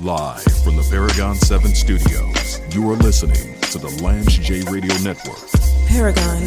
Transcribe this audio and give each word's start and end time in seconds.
Live 0.00 0.42
from 0.64 0.76
the 0.76 0.88
Paragon 0.90 1.34
7 1.34 1.74
studios, 1.74 2.62
you 2.74 2.90
are 2.90 2.96
listening 2.96 3.60
to 3.60 3.76
the 3.76 3.90
Lance 4.02 4.32
J 4.38 4.62
Radio 4.62 4.96
Network. 5.00 5.46
Paragon, 5.88 6.38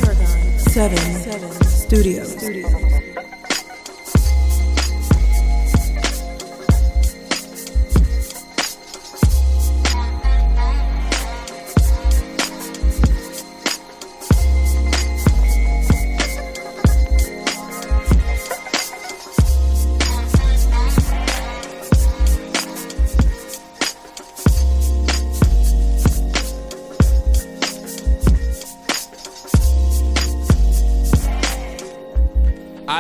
7, 0.58 0.98
Studios. 1.64 3.13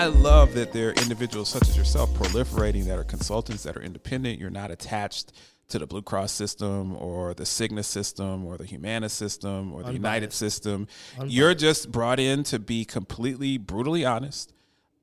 I 0.03 0.07
love 0.07 0.53
that 0.55 0.73
there 0.73 0.89
are 0.89 0.93
individuals 0.95 1.47
such 1.47 1.69
as 1.69 1.77
yourself 1.77 2.13
proliferating 2.15 2.83
that 2.87 2.99
are 2.99 3.05
consultants 3.05 3.63
that 3.63 3.77
are 3.77 3.81
independent. 3.81 4.37
You're 4.37 4.49
not 4.49 4.69
attached 4.69 5.31
to 5.69 5.79
the 5.79 5.87
Blue 5.87 6.01
Cross 6.01 6.33
system 6.33 6.97
or 6.97 7.33
the 7.33 7.45
Cigna 7.45 7.85
system 7.85 8.45
or 8.45 8.57
the 8.57 8.65
Humana 8.65 9.07
system 9.07 9.71
or 9.71 9.81
the 9.81 9.87
Unbiased. 9.87 9.93
United 9.93 10.33
system. 10.33 10.87
You're 11.25 11.53
just 11.53 11.89
brought 11.89 12.19
in 12.19 12.43
to 12.43 12.59
be 12.59 12.83
completely 12.83 13.57
brutally 13.57 14.03
honest 14.03 14.51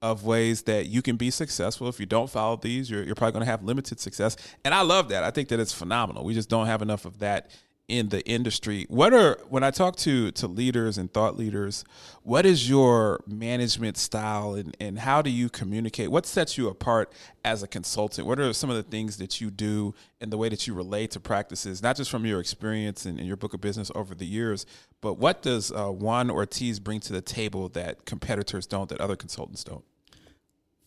of 0.03 0.27
ways 0.27 0.65
that 0.65 0.89
you 0.89 1.01
can 1.01 1.17
be 1.17 1.31
successful. 1.31 1.89
If 1.89 1.99
you 1.99 2.05
don't 2.05 2.29
follow 2.29 2.57
these, 2.57 2.91
you're, 2.91 3.03
you're 3.03 3.15
probably 3.15 3.33
going 3.33 3.47
to 3.47 3.51
have 3.51 3.65
limited 3.65 4.01
success. 4.01 4.37
And 4.67 4.75
I 4.75 4.83
love 4.83 5.09
that. 5.09 5.25
I 5.25 5.31
think 5.31 5.49
that 5.49 5.59
it's 5.59 5.73
phenomenal. 5.73 6.25
We 6.25 6.35
just 6.35 6.51
don't 6.51 6.67
have 6.67 6.83
enough 6.83 7.07
of 7.07 7.21
that 7.21 7.51
in 7.91 8.09
the 8.11 8.25
industry. 8.27 8.87
What 8.89 9.13
are 9.13 9.37
when 9.49 9.65
I 9.65 9.73
talk 9.73 9.97
to 9.97 10.31
to 10.31 10.47
leaders 10.47 10.97
and 10.97 11.13
thought 11.13 11.37
leaders, 11.37 11.85
what 12.23 12.47
is 12.47 12.71
your 12.71 13.21
management 13.27 13.97
style 13.97 14.55
and, 14.55 14.77
and 14.79 15.01
how 15.01 15.23
do 15.23 15.29
you 15.29 15.51
communicate? 15.51 16.11
What 16.11 16.25
sets 16.25 16.57
you 16.57 16.69
apart 16.69 17.13
as 17.45 17.65
a 17.65 17.67
consultant? 17.67 18.29
What 18.29 18.39
are 18.39 18.53
some 18.53 18.71
of 18.71 18.77
the 18.77 18.85
things 18.85 19.17
that 19.17 19.41
you 19.41 19.51
do 19.51 19.93
and 20.21 20.33
the 20.33 20.39
way 20.39 20.49
that 20.49 20.69
you 20.69 20.75
relate 20.75 21.11
to 21.11 21.21
practices, 21.21 21.83
not 21.83 21.97
just 21.97 22.11
from 22.11 22.25
your 22.25 22.39
experience 22.39 23.05
and, 23.05 23.19
and 23.19 23.27
your 23.27 23.37
book 23.37 23.55
of 23.55 23.61
business 23.61 23.91
over 23.97 24.15
the 24.15 24.27
years, 24.27 24.67
but 25.01 25.15
what 25.15 25.43
does 25.43 25.73
uh, 25.73 25.89
Juan 25.89 26.31
Ortiz 26.31 26.79
bring 26.79 27.01
to 27.01 27.13
the 27.13 27.23
table 27.23 27.69
that 27.71 28.05
competitors 28.05 28.67
don't, 28.67 28.89
that 28.91 29.01
other 29.01 29.17
consultants 29.17 29.65
don't? 29.65 29.85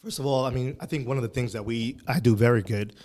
First 0.02 0.20
of 0.20 0.26
all, 0.26 0.46
I 0.46 0.52
mean, 0.52 0.78
I 0.80 0.86
think 0.86 1.08
one 1.08 1.18
of 1.18 1.24
the 1.24 1.30
things 1.30 1.52
that 1.54 1.66
we 1.66 1.98
I 2.08 2.22
do 2.22 2.36
very 2.36 2.62
good 2.62 2.96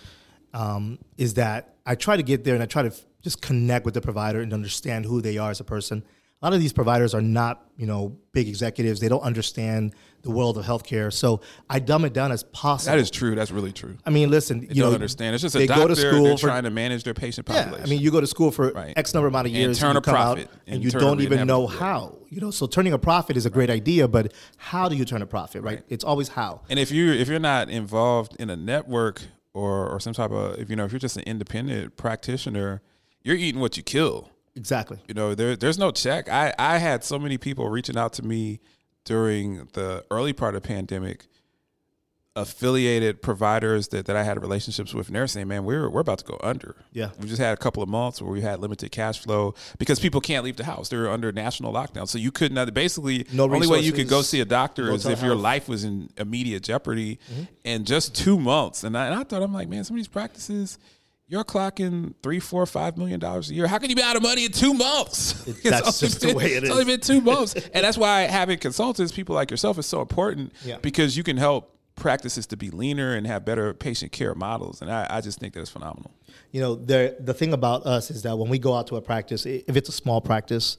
um, 0.53 0.99
is 1.17 1.35
that 1.35 1.75
I 1.85 1.95
try 1.95 2.17
to 2.17 2.23
get 2.23 2.43
there 2.43 2.53
and 2.53 2.63
I 2.63 2.65
try 2.65 2.83
to 2.83 2.89
f- 2.89 3.05
just 3.21 3.41
connect 3.41 3.85
with 3.85 3.93
the 3.93 4.01
provider 4.01 4.41
and 4.41 4.53
understand 4.53 5.05
who 5.05 5.21
they 5.21 5.37
are 5.37 5.51
as 5.51 5.59
a 5.59 5.63
person. 5.65 6.03
A 6.41 6.45
lot 6.45 6.53
of 6.53 6.61
these 6.61 6.71
providers 6.71 7.13
are 7.13 7.21
not, 7.21 7.69
you 7.75 7.85
know, 7.85 8.17
big 8.31 8.47
executives. 8.47 9.01
They 9.01 9.09
don't 9.09 9.23
understand 9.23 9.93
the 10.21 10.31
world 10.31 10.57
of 10.57 10.63
healthcare. 10.63 11.11
So 11.11 11.41
I 11.69 11.79
dumb 11.79 12.05
it 12.05 12.13
down 12.13 12.31
as 12.31 12.43
possible. 12.43 12.93
That 12.95 13.01
is 13.01 13.11
true. 13.11 13.35
That's 13.35 13.51
really 13.51 13.73
true. 13.73 13.97
I 14.05 14.09
mean, 14.09 14.29
listen, 14.31 14.61
You, 14.61 14.67
you 14.69 14.75
don't 14.75 14.91
know, 14.91 14.95
understand. 14.95 15.33
It's 15.35 15.41
just 15.41 15.55
a 15.55 15.57
they 15.59 15.67
doctor. 15.67 15.81
go 15.81 15.87
to 15.89 15.95
school 15.97 16.23
they're 16.23 16.37
for 16.37 16.47
trying 16.47 16.63
to 16.63 16.69
manage 16.69 17.03
their 17.03 17.13
patient 17.13 17.45
population. 17.45 17.73
yeah. 17.79 17.83
I 17.83 17.87
mean, 17.89 17.99
you 17.99 18.09
go 18.09 18.21
to 18.21 18.27
school 18.27 18.51
for 18.51 18.71
Right. 18.71 18.93
X 18.95 19.13
number 19.13 19.27
amount 19.27 19.47
of 19.47 19.53
And 19.53 19.61
years, 19.63 19.79
turn 19.79 19.95
you 19.95 19.99
a 19.99 20.01
come 20.01 20.13
profit 20.13 20.47
out, 20.47 20.53
and 20.65 20.81
you 20.81 20.91
don't 20.91 21.19
even 21.19 21.45
know 21.45 21.67
how. 21.67 22.19
You 22.29 22.39
know, 22.39 22.51
so 22.51 22.67
turning 22.67 22.93
a 22.93 22.97
profit 22.99 23.35
is 23.35 23.45
a 23.45 23.49
great 23.49 23.69
idea, 23.69 24.07
but 24.07 24.33
how 24.55 24.87
do 24.87 24.95
you 24.95 25.03
turn 25.03 25.21
a 25.21 25.25
profit? 25.27 25.61
Right? 25.61 25.79
Right. 25.79 25.85
It's 25.89 26.05
always 26.05 26.29
how. 26.29 26.61
And 26.69 26.79
if 26.79 26.89
you 26.89 27.11
if 27.11 27.27
you're 27.27 27.39
not 27.39 27.69
involved 27.69 28.37
in 28.39 28.49
a 28.49 28.55
network 28.55 29.23
or 29.53 29.89
or 29.89 29.99
some 29.99 30.13
type 30.13 30.31
of 30.31 30.57
if 30.57 30.69
you 30.69 30.77
know 30.77 30.85
if 30.85 30.93
you're 30.93 30.99
just 30.99 31.17
an 31.17 31.23
independent 31.23 31.97
practitioner, 31.97 32.81
you're 33.23 33.35
eating 33.35 33.61
what 33.61 33.77
you 33.77 33.83
kill. 33.83 34.29
Exactly. 34.55 34.99
You 35.07 35.13
know, 35.13 35.35
there 35.35 35.55
there's 35.55 35.77
no 35.77 35.91
check. 35.91 36.29
I 36.29 36.53
I 36.57 36.77
had 36.77 37.03
so 37.03 37.17
many 37.19 37.37
people 37.37 37.69
reaching 37.69 37.97
out 37.97 38.13
to 38.13 38.23
me 38.23 38.59
during 39.05 39.67
the 39.73 40.05
early 40.11 40.33
part 40.33 40.55
of 40.55 40.61
the 40.61 40.67
pandemic 40.67 41.27
affiliated 42.35 43.21
providers 43.21 43.89
that, 43.89 44.05
that 44.05 44.15
I 44.15 44.23
had 44.23 44.41
relationships 44.41 44.93
with 44.93 45.07
and 45.07 45.15
they're 45.15 45.27
saying, 45.27 45.47
Man, 45.47 45.65
we're 45.65 45.89
we're 45.89 46.01
about 46.01 46.19
to 46.19 46.25
go 46.25 46.37
under. 46.41 46.75
Yeah. 46.91 47.09
We 47.19 47.27
just 47.27 47.41
had 47.41 47.53
a 47.53 47.57
couple 47.57 47.83
of 47.83 47.89
months 47.89 48.21
where 48.21 48.31
we 48.31 48.41
had 48.41 48.59
limited 48.59 48.91
cash 48.91 49.19
flow 49.19 49.55
because 49.77 49.99
people 49.99 50.21
can't 50.21 50.45
leave 50.45 50.55
the 50.55 50.63
house. 50.63 50.89
They're 50.89 51.09
under 51.09 51.31
national 51.31 51.73
lockdown. 51.73 52.07
So 52.07 52.17
you 52.17 52.31
couldn't 52.31 52.73
basically 52.73 53.25
No 53.33 53.43
only 53.43 53.67
way 53.67 53.79
you 53.79 53.91
could 53.91 54.07
go 54.07 54.21
see 54.21 54.39
a 54.41 54.45
doctor 54.45 54.91
is 54.91 55.05
if 55.05 55.21
your 55.21 55.35
telehealth. 55.35 55.41
life 55.41 55.69
was 55.69 55.83
in 55.83 56.09
immediate 56.17 56.63
jeopardy. 56.63 57.19
Mm-hmm. 57.31 57.43
And 57.65 57.85
just 57.85 58.15
two 58.15 58.39
months. 58.39 58.83
And 58.83 58.97
I, 58.97 59.07
and 59.07 59.15
I 59.15 59.23
thought 59.23 59.41
I'm 59.41 59.53
like, 59.53 59.67
man, 59.67 59.83
some 59.83 59.95
of 59.95 59.99
these 59.99 60.07
practices 60.07 60.77
you're 61.29 61.43
clocking 61.45 62.15
three, 62.23 62.39
four, 62.39 62.65
five 62.65 62.97
million 62.97 63.19
dollars 63.19 63.49
a 63.51 63.53
year. 63.53 63.67
How 63.67 63.77
can 63.77 63.89
you 63.89 63.95
be 63.95 64.01
out 64.01 64.15
of 64.15 64.21
money 64.23 64.45
in 64.45 64.51
two 64.51 64.73
months? 64.73 65.47
It- 65.47 65.63
that's 65.63 65.99
just 65.99 66.19
the 66.21 66.27
been- 66.27 66.35
way 66.37 66.53
it 66.55 66.63
It's 66.63 66.71
only 66.71 66.85
been 66.85 66.99
two 66.99 67.21
months, 67.31 67.53
and 67.53 67.83
that's 67.85 67.97
why 67.97 68.21
having 68.21 68.57
consultants, 68.57 69.11
people 69.13 69.35
like 69.35 69.51
yourself, 69.51 69.77
is 69.77 69.85
so 69.85 70.01
important 70.01 70.53
Yeah. 70.65 70.77
because 70.81 71.15
you 71.15 71.23
can 71.23 71.37
help 71.37 71.75
practices 71.95 72.47
to 72.47 72.57
be 72.57 72.71
leaner 72.71 73.13
and 73.15 73.27
have 73.27 73.43
better 73.45 73.73
patient 73.73 74.11
care 74.11 74.33
models. 74.33 74.81
And 74.81 74.89
I, 74.91 75.05
I 75.09 75.21
just 75.21 75.39
think 75.39 75.53
that's 75.53 75.69
phenomenal. 75.69 76.11
you 76.51 76.61
know, 76.61 76.73
the 76.75 77.15
the 77.19 77.33
thing 77.33 77.53
about 77.53 77.85
us 77.85 78.09
is 78.09 78.23
that 78.23 78.37
when 78.37 78.49
we 78.49 78.57
go 78.57 78.73
out 78.73 78.87
to 78.87 78.95
a 78.95 79.01
practice, 79.01 79.45
if 79.45 79.75
it's 79.77 79.89
a 79.89 79.93
small 79.93 80.21
practice, 80.21 80.77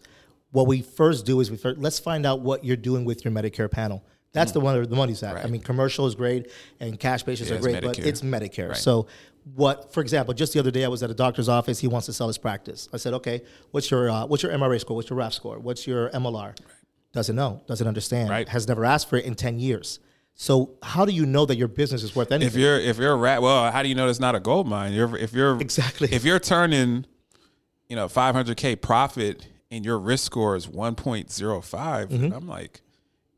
what 0.51 0.67
we 0.67 0.83
first 0.83 1.27
do 1.27 1.39
is 1.41 1.51
we 1.51 1.57
first, 1.57 1.79
let's 1.79 1.99
find 2.01 2.27
out 2.27 2.41
what 2.41 2.65
you're 2.65 2.77
doing 2.77 3.05
with 3.05 3.25
your 3.25 3.33
Medicare 3.33 3.71
panel. 3.71 4.03
That's 4.33 4.53
the 4.53 4.61
one 4.61 4.77
where 4.77 4.87
the 4.87 4.95
money's 4.97 5.23
at. 5.25 5.37
I 5.37 5.43
Mm. 5.43 5.51
Mean, 5.51 5.61
commercial 5.61 6.07
is 6.07 6.15
great 6.15 6.51
and 6.79 6.99
cash 6.99 7.25
patients 7.25 7.51
Yeah, 7.51 7.57
are 7.57 7.61
great, 7.61 7.83
but 7.83 7.99
it's 7.99 8.21
Medicare. 8.23 8.69
Right. 8.69 8.77
So, 8.77 9.09
what, 9.55 9.93
for 9.93 10.01
example, 10.01 10.35
just 10.35 10.53
the 10.53 10.59
other 10.61 10.71
day 10.71 10.85
I 10.85 10.89
was 10.89 11.03
at 11.03 11.11
a 11.11 11.15
doctor's 11.15 11.49
office. 11.49 11.81
He 11.81 11.89
wants 11.89 12.07
to 12.07 12.13
sell 12.13 12.27
his 12.29 12.39
practice. 12.39 12.89
I 12.93 12.97
said, 12.99 13.15
okay, 13.15 13.43
what's 13.71 13.91
your 13.91 14.11
uh, 14.11 14.27
what's 14.27 14.43
your 14.43 14.53
MRA 14.53 14.81
score? 14.81 14.97
What's 14.97 15.11
your 15.11 15.19
RAF 15.19 15.33
score? 15.33 15.59
What's 15.59 15.87
your 15.87 16.11
MLR? 16.11 16.57
Doesn't 17.13 17.35
know. 17.37 17.63
Doesn't 17.67 17.87
understand. 17.87 18.31
Right. 18.31 18.49
Has 18.49 18.69
never 18.69 18.85
asked 18.85 19.09
for 19.09 19.17
it 19.17 19.25
in 19.25 19.35
ten 19.35 19.59
years. 19.59 19.99
So, 20.35 20.77
how 20.83 21.05
do 21.05 21.13
you 21.13 21.27
know 21.27 21.45
that 21.47 21.57
your 21.57 21.69
business 21.69 22.03
is 22.03 22.15
worth 22.17 22.33
anything? 22.33 22.55
If 22.55 22.57
you're 22.61 22.79
if 22.79 22.99
you're 22.99 23.13
a 23.13 23.17
rat, 23.17 23.43
well, 23.43 23.71
how 23.73 23.83
do 23.83 23.89
you 23.89 23.95
know 23.95 24.09
it's 24.09 24.21
not 24.21 24.35
a 24.35 24.41
gold 24.41 24.67
mine? 24.69 24.93
You're, 24.93 25.17
if 25.17 25.33
you're 25.33 25.61
Exactly. 25.61 26.09
if 26.13 26.25
you're 26.25 26.39
turning, 26.39 27.05
you 27.89 27.97
know, 27.97 28.07
500k 28.07 28.81
profit 28.81 29.49
and 29.71 29.85
your 29.85 29.99
risk 29.99 30.25
score 30.27 30.57
is 30.57 30.67
1.05, 30.67 32.07
Mm-hmm. 32.09 32.33
I'm 32.33 32.47
like, 32.49 32.81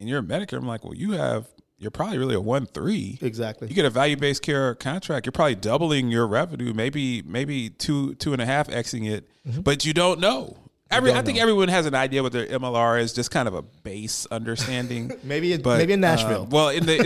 and 0.00 0.08
you're 0.08 0.20
a 0.20 0.22
Medicare, 0.22 0.58
I'm 0.58 0.66
like, 0.66 0.84
well, 0.84 0.94
you 0.94 1.12
have 1.12 1.46
you're 1.82 1.90
probably 1.90 2.16
really 2.18 2.34
a 2.36 2.40
one 2.40 2.66
three. 2.66 3.18
Exactly. 3.20 3.68
You 3.68 3.74
get 3.74 3.84
a 3.84 3.90
value 3.90 4.16
based 4.16 4.40
care 4.42 4.74
contract, 4.76 5.26
you're 5.26 5.32
probably 5.32 5.56
doubling 5.56 6.10
your 6.10 6.26
revenue, 6.26 6.72
maybe 6.72 7.22
maybe 7.22 7.68
two 7.70 8.14
two 8.14 8.32
and 8.32 8.40
a 8.40 8.46
half 8.46 8.68
xing 8.68 9.10
it, 9.10 9.28
but 9.62 9.84
you 9.84 9.92
don't 9.92 10.20
know. 10.20 10.56
Every, 10.90 11.08
don't 11.08 11.18
I 11.20 11.22
think 11.22 11.36
know. 11.36 11.42
everyone 11.44 11.68
has 11.68 11.86
an 11.86 11.94
idea 11.94 12.22
what 12.22 12.32
their 12.32 12.46
MLR 12.46 13.00
is, 13.00 13.14
just 13.14 13.30
kind 13.30 13.48
of 13.48 13.54
a 13.54 13.62
base 13.62 14.26
understanding. 14.30 15.10
Maybe 15.24 15.54
in- 15.54 15.62
But, 15.62 15.78
maybe 15.78 15.94
in 15.94 16.00
Nashville. 16.02 16.42
uh, 16.42 16.46
well, 16.50 16.68
in 16.68 16.84
the 16.84 16.96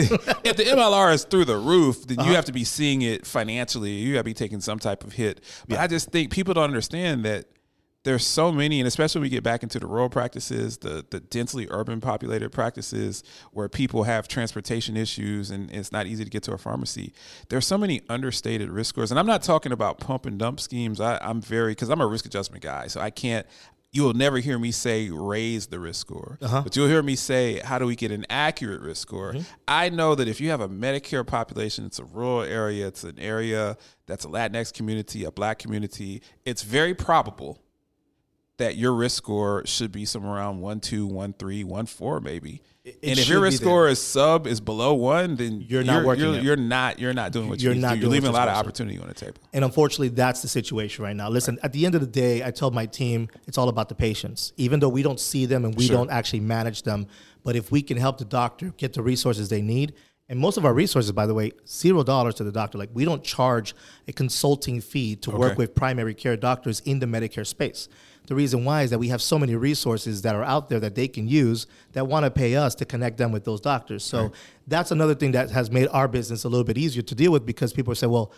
if 0.44 0.56
the 0.56 0.64
MLR 0.64 1.14
is 1.14 1.22
through 1.24 1.44
the 1.44 1.56
roof, 1.56 2.04
then 2.04 2.18
you 2.26 2.34
have 2.34 2.46
to 2.46 2.52
be 2.52 2.64
seeing 2.64 3.02
it 3.02 3.24
financially. 3.24 3.90
You 3.92 4.14
got 4.14 4.20
to 4.20 4.24
be 4.24 4.34
taking 4.34 4.60
some 4.60 4.80
type 4.80 5.04
of 5.04 5.12
hit. 5.12 5.40
But 5.68 5.78
I 5.78 5.86
just 5.86 6.10
think 6.10 6.32
people 6.32 6.52
don't 6.52 6.64
understand 6.64 7.24
that 7.26 7.46
there's 8.06 8.24
so 8.24 8.52
many, 8.52 8.78
and 8.78 8.86
especially 8.86 9.18
when 9.18 9.24
we 9.24 9.30
get 9.30 9.42
back 9.42 9.64
into 9.64 9.80
the 9.80 9.86
rural 9.86 10.08
practices, 10.08 10.78
the 10.78 11.04
the 11.10 11.18
densely 11.18 11.66
urban 11.70 12.00
populated 12.00 12.52
practices 12.52 13.24
where 13.50 13.68
people 13.68 14.04
have 14.04 14.28
transportation 14.28 14.96
issues 14.96 15.50
and 15.50 15.72
it's 15.72 15.90
not 15.90 16.06
easy 16.06 16.22
to 16.22 16.30
get 16.30 16.44
to 16.44 16.52
a 16.52 16.58
pharmacy. 16.58 17.12
There's 17.48 17.66
so 17.66 17.76
many 17.76 18.02
understated 18.08 18.70
risk 18.70 18.90
scores, 18.90 19.10
and 19.10 19.18
I'm 19.18 19.26
not 19.26 19.42
talking 19.42 19.72
about 19.72 19.98
pump 19.98 20.24
and 20.24 20.38
dump 20.38 20.60
schemes. 20.60 21.00
I, 21.00 21.18
I'm 21.18 21.40
very 21.42 21.72
because 21.72 21.88
I'm 21.90 22.00
a 22.00 22.06
risk 22.06 22.26
adjustment 22.26 22.62
guy, 22.62 22.86
so 22.86 23.00
I 23.00 23.10
can't. 23.10 23.44
You 23.90 24.04
will 24.04 24.14
never 24.14 24.38
hear 24.38 24.58
me 24.58 24.70
say 24.70 25.10
raise 25.10 25.66
the 25.66 25.80
risk 25.80 26.00
score, 26.00 26.38
uh-huh. 26.40 26.62
but 26.62 26.76
you'll 26.76 26.86
hear 26.86 27.02
me 27.02 27.16
say 27.16 27.58
how 27.58 27.80
do 27.80 27.86
we 27.86 27.96
get 27.96 28.12
an 28.12 28.24
accurate 28.30 28.82
risk 28.82 29.02
score. 29.02 29.32
Mm-hmm. 29.32 29.42
I 29.66 29.88
know 29.88 30.14
that 30.14 30.28
if 30.28 30.40
you 30.40 30.50
have 30.50 30.60
a 30.60 30.68
Medicare 30.68 31.26
population, 31.26 31.86
it's 31.86 31.98
a 31.98 32.04
rural 32.04 32.42
area, 32.42 32.86
it's 32.86 33.02
an 33.02 33.18
area 33.18 33.76
that's 34.06 34.24
a 34.24 34.28
Latinx 34.28 34.72
community, 34.72 35.24
a 35.24 35.32
Black 35.32 35.58
community. 35.58 36.22
It's 36.44 36.62
very 36.62 36.94
probable 36.94 37.58
that 38.58 38.76
your 38.76 38.94
risk 38.94 39.16
score 39.16 39.66
should 39.66 39.92
be 39.92 40.04
somewhere 40.04 40.36
around 40.36 40.60
one 40.60 40.80
two, 40.80 41.06
one 41.06 41.32
three, 41.32 41.64
one 41.64 41.86
four, 41.86 42.20
maybe. 42.20 42.62
it 42.84 42.98
and 43.02 43.18
if 43.18 43.28
your 43.28 43.40
risk 43.40 43.60
score 43.60 43.88
is 43.88 44.00
sub 44.00 44.46
is 44.46 44.60
below 44.60 44.94
one, 44.94 45.36
then 45.36 45.60
You're 45.60 45.84
not 45.84 46.04
working 46.04 46.24
You're, 46.24 46.42
you're 46.42 46.56
not. 46.56 46.98
You're 46.98 47.12
not 47.12 47.32
doing 47.32 47.48
what 47.48 47.60
You're 47.60 47.74
you 47.74 47.80
not 47.80 47.94
do. 47.94 48.00
You're 48.00 48.10
leaving 48.10 48.30
a 48.30 48.32
lot 48.32 48.48
of 48.48 48.54
opportunity 48.54 48.98
on 48.98 49.08
the 49.08 49.14
table. 49.14 49.38
And 49.52 49.64
unfortunately, 49.64 50.08
that's 50.08 50.42
the 50.42 50.48
situation 50.48 51.04
right 51.04 51.16
now. 51.16 51.28
Listen, 51.28 51.58
at 51.62 51.72
the 51.72 51.84
end 51.84 51.94
of 51.94 52.00
the 52.00 52.06
day, 52.06 52.44
I 52.44 52.50
tell 52.50 52.70
my 52.70 52.86
team 52.86 53.28
it's 53.46 53.58
all 53.58 53.68
about 53.68 53.88
the 53.88 53.94
patients. 53.94 54.52
Even 54.56 54.80
though 54.80 54.88
we 54.88 55.02
don't 55.02 55.20
see 55.20 55.46
them 55.46 55.64
and 55.64 55.74
we 55.74 55.86
Sure. 55.86 55.96
don't 55.96 56.10
actually 56.10 56.40
manage 56.40 56.82
them, 56.82 57.06
but 57.44 57.56
if 57.56 57.70
we 57.70 57.82
can 57.82 57.96
help 57.96 58.18
the 58.18 58.24
doctor 58.24 58.72
get 58.76 58.92
the 58.94 59.02
resources 59.02 59.48
they 59.48 59.62
need, 59.62 59.92
and 60.28 60.40
most 60.40 60.56
of 60.56 60.64
our 60.64 60.74
resources, 60.74 61.12
by 61.12 61.26
the 61.26 61.34
way, 61.34 61.52
zero 61.68 62.02
dollars 62.02 62.34
to 62.36 62.44
the 62.44 62.50
doctor. 62.50 62.78
Like 62.78 62.90
we 62.92 63.04
don't 63.04 63.22
charge 63.22 63.74
a 64.08 64.12
consulting 64.12 64.80
fee 64.80 65.14
to 65.16 65.30
work 65.30 65.56
with 65.56 65.74
primary 65.74 66.14
care 66.14 66.36
doctors 66.36 66.80
in 66.80 66.98
the 66.98 67.06
Medicare 67.06 67.46
space. 67.46 67.88
The 68.26 68.34
reason 68.34 68.64
why 68.64 68.82
is 68.82 68.90
that 68.90 68.98
we 68.98 69.08
have 69.08 69.22
so 69.22 69.38
many 69.38 69.54
resources 69.54 70.22
that 70.22 70.34
are 70.34 70.42
out 70.44 70.68
there 70.68 70.80
that 70.80 70.94
they 70.94 71.08
can 71.08 71.28
use 71.28 71.66
that 71.92 72.06
want 72.06 72.24
to 72.24 72.30
pay 72.30 72.56
us 72.56 72.74
to 72.76 72.84
connect 72.84 73.18
them 73.18 73.32
with 73.32 73.44
those 73.44 73.60
doctors. 73.60 74.04
So 74.04 74.32
that's 74.66 74.90
another 74.90 75.14
thing 75.14 75.32
that 75.32 75.50
has 75.50 75.70
made 75.70 75.88
our 75.88 76.08
business 76.08 76.44
a 76.44 76.48
little 76.48 76.64
bit 76.64 76.76
easier 76.78 77.02
to 77.02 77.14
deal 77.14 77.30
with 77.32 77.46
because 77.46 77.72
people 77.72 77.94
say, 77.94 78.06
well, 78.08 78.32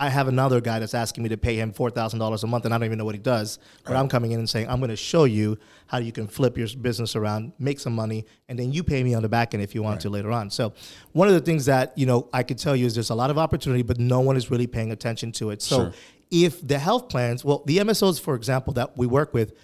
I 0.00 0.10
have 0.10 0.28
another 0.28 0.60
guy 0.60 0.78
that's 0.78 0.94
asking 0.94 1.24
me 1.24 1.28
to 1.30 1.36
pay 1.36 1.56
him 1.56 1.72
four 1.72 1.90
thousand 1.90 2.20
dollars 2.20 2.44
a 2.44 2.46
month, 2.46 2.64
and 2.64 2.72
I 2.72 2.78
don't 2.78 2.84
even 2.84 2.98
know 2.98 3.04
what 3.04 3.16
he 3.16 3.20
does. 3.20 3.58
But 3.84 3.96
I'm 3.96 4.08
coming 4.08 4.30
in 4.30 4.38
and 4.38 4.48
saying, 4.48 4.68
I'm 4.68 4.78
going 4.78 4.90
to 4.90 4.96
show 4.96 5.24
you 5.24 5.58
how 5.88 5.98
you 5.98 6.12
can 6.12 6.28
flip 6.28 6.56
your 6.56 6.68
business 6.80 7.16
around, 7.16 7.52
make 7.58 7.80
some 7.80 7.96
money, 7.96 8.24
and 8.48 8.56
then 8.56 8.72
you 8.72 8.84
pay 8.84 9.02
me 9.02 9.14
on 9.14 9.22
the 9.22 9.28
back 9.28 9.54
end 9.54 9.62
if 9.64 9.74
you 9.74 9.82
want 9.82 10.00
to 10.02 10.08
later 10.08 10.30
on. 10.30 10.50
So, 10.50 10.72
one 11.12 11.26
of 11.26 11.34
the 11.34 11.40
things 11.40 11.64
that 11.64 11.98
you 11.98 12.06
know 12.06 12.28
I 12.32 12.44
could 12.44 12.58
tell 12.58 12.76
you 12.76 12.86
is 12.86 12.94
there's 12.94 13.10
a 13.10 13.14
lot 13.16 13.30
of 13.30 13.38
opportunity, 13.38 13.82
but 13.82 13.98
no 13.98 14.20
one 14.20 14.36
is 14.36 14.52
really 14.52 14.68
paying 14.68 14.92
attention 14.92 15.32
to 15.32 15.50
it. 15.50 15.62
So, 15.62 15.76
Sure. 15.76 15.92
If 16.30 16.66
the 16.66 16.78
health 16.78 17.08
plans, 17.08 17.44
well, 17.44 17.62
the 17.66 17.78
MSOs, 17.78 18.20
for 18.20 18.34
example, 18.34 18.72
that 18.74 18.96
we 18.96 19.06
work 19.06 19.32
with. 19.34 19.54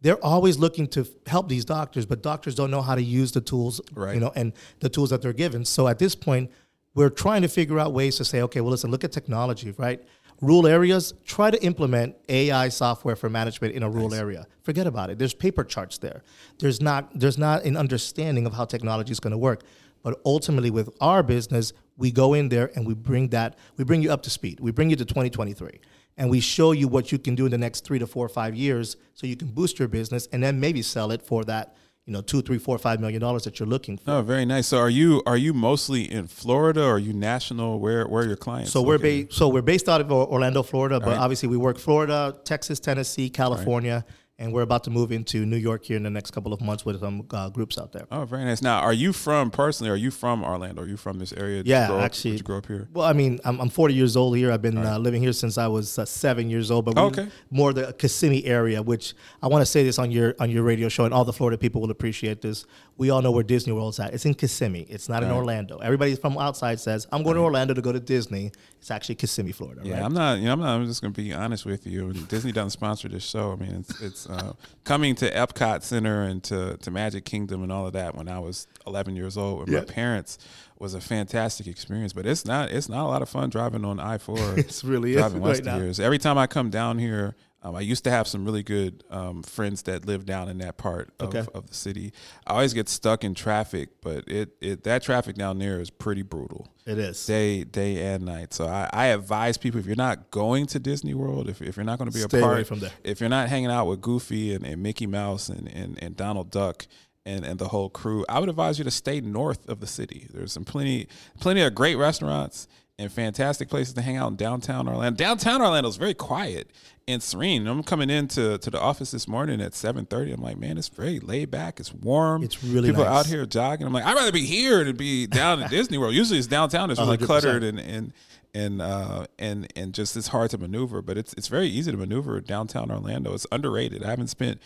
They're 0.00 0.24
always 0.24 0.58
looking 0.58 0.88
to 0.88 1.06
help 1.28 1.48
these 1.48 1.64
doctors, 1.64 2.06
but 2.06 2.22
doctors 2.22 2.56
don't 2.56 2.72
know 2.72 2.82
how 2.82 2.96
to 2.96 3.02
use 3.02 3.30
the 3.30 3.40
tools, 3.40 3.80
Right. 3.94 4.14
you 4.14 4.20
know, 4.20 4.32
and 4.34 4.52
the 4.80 4.88
tools 4.88 5.10
that 5.10 5.22
they're 5.22 5.32
given. 5.32 5.64
So 5.64 5.86
at 5.86 6.00
this 6.00 6.16
point, 6.16 6.50
we're 6.96 7.08
trying 7.08 7.42
to 7.42 7.48
figure 7.48 7.78
out 7.78 7.92
ways 7.92 8.16
to 8.16 8.24
say, 8.24 8.42
okay, 8.42 8.60
well, 8.60 8.72
listen, 8.72 8.90
look 8.90 9.04
at 9.04 9.12
technology, 9.12 9.72
right? 9.78 10.02
Rural 10.40 10.66
areas, 10.66 11.14
try 11.24 11.52
to 11.52 11.64
implement 11.64 12.16
AI 12.28 12.68
software 12.68 13.14
for 13.14 13.30
management 13.30 13.74
in 13.76 13.84
a 13.84 13.88
rural 13.88 14.12
area. 14.12 14.48
Forget 14.62 14.88
about 14.88 15.08
it. 15.08 15.20
There's 15.20 15.34
paper 15.34 15.62
charts 15.62 15.98
there. 15.98 16.24
There's 16.58 16.80
not 16.82 17.16
there's 17.16 17.38
not 17.38 17.64
an 17.64 17.76
understanding 17.76 18.44
of 18.44 18.54
how 18.54 18.64
technology 18.64 19.12
is 19.12 19.20
going 19.20 19.30
to 19.30 19.38
work. 19.38 19.62
But 20.02 20.20
ultimately, 20.24 20.70
with 20.70 20.90
our 21.00 21.22
business, 21.22 21.72
we 21.96 22.10
go 22.10 22.34
in 22.34 22.48
there 22.48 22.72
and 22.74 22.84
we 22.84 22.94
bring 22.94 23.28
that 23.28 23.56
we 23.76 23.84
bring 23.84 24.02
you 24.02 24.10
up 24.10 24.22
to 24.24 24.30
speed. 24.30 24.58
We 24.58 24.72
bring 24.72 24.90
you 24.90 24.96
to 24.96 25.04
2023, 25.04 25.78
and 26.16 26.30
we 26.30 26.40
show 26.40 26.72
you 26.72 26.88
what 26.88 27.12
you 27.12 27.18
can 27.18 27.34
do 27.34 27.44
in 27.46 27.50
the 27.50 27.58
next 27.58 27.84
three 27.84 27.98
to 27.98 28.06
four 28.06 28.24
or 28.24 28.28
five 28.28 28.54
years, 28.54 28.96
so 29.14 29.26
you 29.26 29.36
can 29.36 29.48
boost 29.48 29.78
your 29.78 29.88
business 29.88 30.28
and 30.32 30.42
then 30.42 30.60
maybe 30.60 30.82
sell 30.82 31.10
it 31.10 31.22
for 31.22 31.44
that 31.44 31.74
you 32.06 32.12
know 32.12 32.20
two, 32.20 32.42
three, 32.42 32.58
four, 32.58 32.78
five 32.78 33.00
million 33.00 33.20
dollars 33.20 33.44
that 33.44 33.58
you're 33.58 33.68
looking 33.68 33.96
for. 33.96 34.10
Oh, 34.10 34.22
very 34.22 34.44
nice. 34.44 34.66
So 34.66 34.78
are 34.78 34.90
you 34.90 35.22
are 35.24 35.36
you 35.36 35.52
mostly 35.52 36.10
in 36.10 36.26
Florida 36.26 36.82
or 36.82 36.94
are 36.94 36.98
you 36.98 37.12
national? 37.12 37.78
Where 37.78 38.06
where 38.06 38.24
are 38.24 38.26
your 38.26 38.36
clients? 38.36 38.72
So 38.72 38.82
we're 38.82 38.98
based. 38.98 39.32
So 39.32 39.48
we're 39.48 39.62
based 39.62 39.88
out 39.88 40.00
of 40.00 40.10
Orlando, 40.10 40.62
Florida, 40.62 40.98
but 40.98 41.16
obviously 41.18 41.48
we 41.48 41.56
work 41.56 41.78
Florida, 41.78 42.36
Texas, 42.44 42.80
Tennessee, 42.80 43.30
California, 43.30 44.04
and 44.42 44.52
we're 44.52 44.62
about 44.62 44.82
to 44.84 44.90
move 44.90 45.12
into 45.12 45.46
New 45.46 45.56
York 45.56 45.84
here 45.84 45.96
in 45.96 46.02
the 46.02 46.10
next 46.10 46.32
couple 46.32 46.52
of 46.52 46.60
months 46.60 46.84
with 46.84 46.98
some 47.00 47.24
uh, 47.30 47.48
groups 47.48 47.78
out 47.78 47.92
there. 47.92 48.06
Oh, 48.10 48.24
very 48.24 48.44
nice. 48.44 48.60
Now, 48.60 48.80
are 48.80 48.92
you 48.92 49.12
from 49.12 49.50
personally? 49.52 49.88
Are 49.90 49.96
you 49.96 50.10
from 50.10 50.42
Orlando? 50.42 50.82
Are 50.82 50.88
you 50.88 50.96
from 50.96 51.18
this 51.20 51.32
area? 51.32 51.62
Yeah, 51.64 51.86
grow 51.86 51.98
up- 51.98 52.04
actually- 52.04 52.32
did 52.32 52.40
you 52.40 52.44
grow 52.44 52.58
up 52.58 52.66
here? 52.66 52.88
Well, 52.92 53.06
I 53.06 53.12
mean, 53.12 53.38
I'm, 53.44 53.60
I'm 53.60 53.68
40 53.68 53.94
years 53.94 54.16
old 54.16 54.36
here. 54.36 54.50
I've 54.50 54.60
been 54.60 54.76
uh, 54.78 54.98
living 54.98 55.22
here 55.22 55.32
since 55.32 55.56
I 55.58 55.68
was 55.68 55.96
uh, 55.98 56.04
seven 56.04 56.50
years 56.50 56.70
old. 56.72 56.84
But 56.86 56.96
we, 56.96 57.02
Okay. 57.02 57.28
more 57.50 57.72
the 57.72 57.92
Kissimmee 57.92 58.44
area, 58.44 58.82
which 58.82 59.14
I 59.42 59.46
want 59.46 59.62
to 59.62 59.66
say 59.66 59.84
this 59.84 59.98
on 59.98 60.10
your 60.10 60.34
on 60.40 60.50
your 60.50 60.64
radio 60.64 60.88
show, 60.88 61.04
and 61.04 61.14
all 61.14 61.24
the 61.24 61.32
Florida 61.32 61.56
people 61.56 61.80
will 61.80 61.90
appreciate 61.92 62.42
this. 62.42 62.66
We 62.98 63.10
all 63.10 63.22
know 63.22 63.30
where 63.30 63.42
Disney 63.44 63.72
World's 63.72 63.98
at. 64.00 64.12
It's 64.14 64.26
in 64.26 64.34
Kissimmee. 64.34 64.86
It's 64.88 65.08
not 65.08 65.22
in 65.22 65.30
Orlando. 65.30 65.78
Everybody 65.78 66.14
from 66.16 66.36
outside 66.38 66.78
says, 66.80 67.06
"I'm 67.12 67.22
going 67.22 67.36
to 67.36 67.42
Orlando 67.42 67.74
to 67.74 67.80
go 67.82 67.92
to 67.92 68.00
Disney." 68.00 68.50
It's 68.78 68.90
actually 68.90 69.14
Kissimmee, 69.14 69.52
Florida. 69.52 69.80
Yeah, 69.84 69.94
right? 69.94 70.02
I'm 70.04 70.12
not. 70.12 70.38
You 70.38 70.46
know, 70.46 70.52
I'm 70.54 70.60
not. 70.60 70.74
I'm 70.80 70.86
just 70.86 71.00
gonna 71.00 71.12
be 71.12 71.32
honest 71.32 71.64
with 71.64 71.86
you. 71.86 72.12
Disney 72.28 72.50
doesn't 72.52 72.70
sponsor 72.70 73.08
this 73.08 73.22
show. 73.24 73.52
I 73.52 73.56
mean, 73.56 73.76
it's, 73.76 74.00
it's 74.00 74.26
uh, 74.32 74.52
coming 74.84 75.14
to 75.16 75.30
Epcot 75.30 75.82
Center 75.82 76.22
and 76.22 76.42
to, 76.44 76.76
to 76.78 76.90
Magic 76.90 77.24
Kingdom 77.24 77.62
and 77.62 77.70
all 77.70 77.86
of 77.86 77.92
that 77.92 78.14
when 78.14 78.28
I 78.28 78.38
was 78.38 78.66
11 78.86 79.14
years 79.16 79.36
old 79.36 79.60
with 79.60 79.68
Yeah. 79.68 79.80
my 79.80 79.84
parents 79.84 80.38
was 80.78 80.94
a 80.94 81.00
fantastic 81.00 81.66
experience. 81.66 82.12
But 82.12 82.26
it's 82.26 82.44
not. 82.44 82.70
It's 82.70 82.88
not 82.88 83.04
a 83.04 83.08
lot 83.08 83.22
of 83.22 83.28
fun 83.28 83.50
driving 83.50 83.84
on 83.84 83.98
I4. 83.98 84.58
It's 84.58 84.82
really 84.82 85.12
is 85.12 85.16
driving 85.18 85.40
west 85.40 85.64
right 85.66 85.78
now. 85.80 85.92
So 85.92 86.02
Every 86.04 86.18
time 86.18 86.38
I 86.38 86.46
come 86.46 86.70
down 86.70 86.98
here. 86.98 87.34
Um, 87.64 87.76
I 87.76 87.80
used 87.80 88.02
to 88.04 88.10
have 88.10 88.26
some 88.26 88.44
really 88.44 88.64
good 88.64 89.04
um, 89.08 89.42
friends 89.44 89.82
that 89.82 90.04
live 90.04 90.26
down 90.26 90.48
in 90.48 90.58
that 90.58 90.76
part 90.78 91.10
of, 91.20 91.28
Okay. 91.28 91.46
of 91.54 91.68
the 91.68 91.74
city. 91.74 92.12
I 92.46 92.54
always 92.54 92.74
get 92.74 92.88
stuck 92.88 93.22
in 93.22 93.34
traffic, 93.34 93.90
but 94.00 94.26
it, 94.26 94.56
it 94.60 94.82
that 94.84 95.02
traffic 95.02 95.36
down 95.36 95.58
there 95.60 95.80
is 95.80 95.88
pretty 95.88 96.22
brutal 96.22 96.66
It 96.86 96.98
is. 96.98 97.24
day 97.24 97.62
day 97.64 98.02
and 98.14 98.24
night. 98.24 98.52
So 98.52 98.66
I, 98.66 98.90
I 98.92 99.06
advise 99.06 99.58
people 99.58 99.78
if 99.78 99.86
you're 99.86 99.94
not 99.94 100.30
going 100.32 100.66
to 100.66 100.78
Disney 100.80 101.14
World, 101.14 101.48
if, 101.48 101.62
if 101.62 101.76
you're 101.76 101.84
not 101.84 101.98
going 101.98 102.10
to 102.10 102.14
be 102.14 102.20
Stay 102.22 102.40
a 102.40 102.42
away 102.44 102.54
part 102.54 102.66
from 102.66 102.80
there. 102.80 102.90
if 103.04 103.20
you're 103.20 103.30
not 103.30 103.48
hanging 103.48 103.70
out 103.70 103.86
with 103.86 104.00
Goofy 104.00 104.54
and, 104.54 104.66
and 104.66 104.82
Mickey 104.82 105.06
Mouse 105.06 105.48
and, 105.48 105.68
and, 105.68 106.02
and 106.02 106.16
Donald 106.16 106.50
Duck 106.50 106.86
and, 107.24 107.44
and 107.44 107.60
the 107.60 107.68
whole 107.68 107.88
crew, 107.88 108.24
I 108.28 108.40
would 108.40 108.48
advise 108.48 108.78
you 108.78 108.84
to 108.84 108.90
stay 108.90 109.20
north 109.20 109.68
of 109.68 109.78
the 109.78 109.86
city. 109.86 110.26
There's 110.34 110.50
some 110.52 110.64
plenty 110.64 111.06
plenty 111.38 111.60
of 111.62 111.72
great 111.76 111.94
restaurants 111.94 112.66
and 112.98 113.10
fantastic 113.10 113.68
places 113.68 113.94
to 113.94 114.02
hang 114.02 114.16
out 114.16 114.28
in 114.28 114.36
downtown 114.36 114.88
Orlando. 114.88 115.16
Downtown 115.16 115.60
Orlando 115.62 115.88
is 115.88 115.96
very 115.96 116.14
quiet 116.14 116.70
and 117.08 117.22
serene. 117.22 117.66
I'm 117.66 117.82
coming 117.82 118.10
into 118.10 118.58
to 118.58 118.70
the 118.70 118.80
office 118.80 119.10
this 119.10 119.26
morning 119.26 119.60
at 119.60 119.72
7:30. 119.72 120.34
I'm 120.34 120.42
like, 120.42 120.58
man, 120.58 120.78
it's 120.78 120.88
very 120.88 121.18
laid 121.20 121.50
back. 121.50 121.80
It's 121.80 121.92
warm. 121.92 122.42
It's 122.42 122.62
really 122.62 122.90
people 122.90 123.04
nice. 123.04 123.20
out 123.20 123.26
here 123.26 123.46
jogging. 123.46 123.86
I'm 123.86 123.92
like, 123.92 124.04
I'd 124.04 124.14
rather 124.14 124.32
be 124.32 124.44
here 124.44 124.84
than 124.84 124.96
be 124.96 125.26
down 125.26 125.62
at 125.62 125.70
Disney 125.70 125.98
World. 125.98 126.14
Usually 126.14 126.38
it's 126.38 126.46
downtown. 126.48 126.90
It's 126.90 127.00
really 127.00 127.18
100%. 127.18 127.26
cluttered 127.26 127.64
and 127.64 127.80
and 127.80 128.12
and 128.54 128.82
uh, 128.82 129.26
and 129.38 129.72
and 129.74 129.94
just 129.94 130.16
it's 130.16 130.28
hard 130.28 130.50
to 130.50 130.58
maneuver. 130.58 131.02
But 131.02 131.18
it's 131.18 131.32
it's 131.34 131.48
very 131.48 131.68
easy 131.68 131.90
to 131.90 131.96
maneuver 131.96 132.40
downtown 132.40 132.90
Orlando. 132.90 133.34
It's 133.34 133.46
underrated. 133.50 134.04
I 134.04 134.10
haven't 134.10 134.28
spent. 134.28 134.60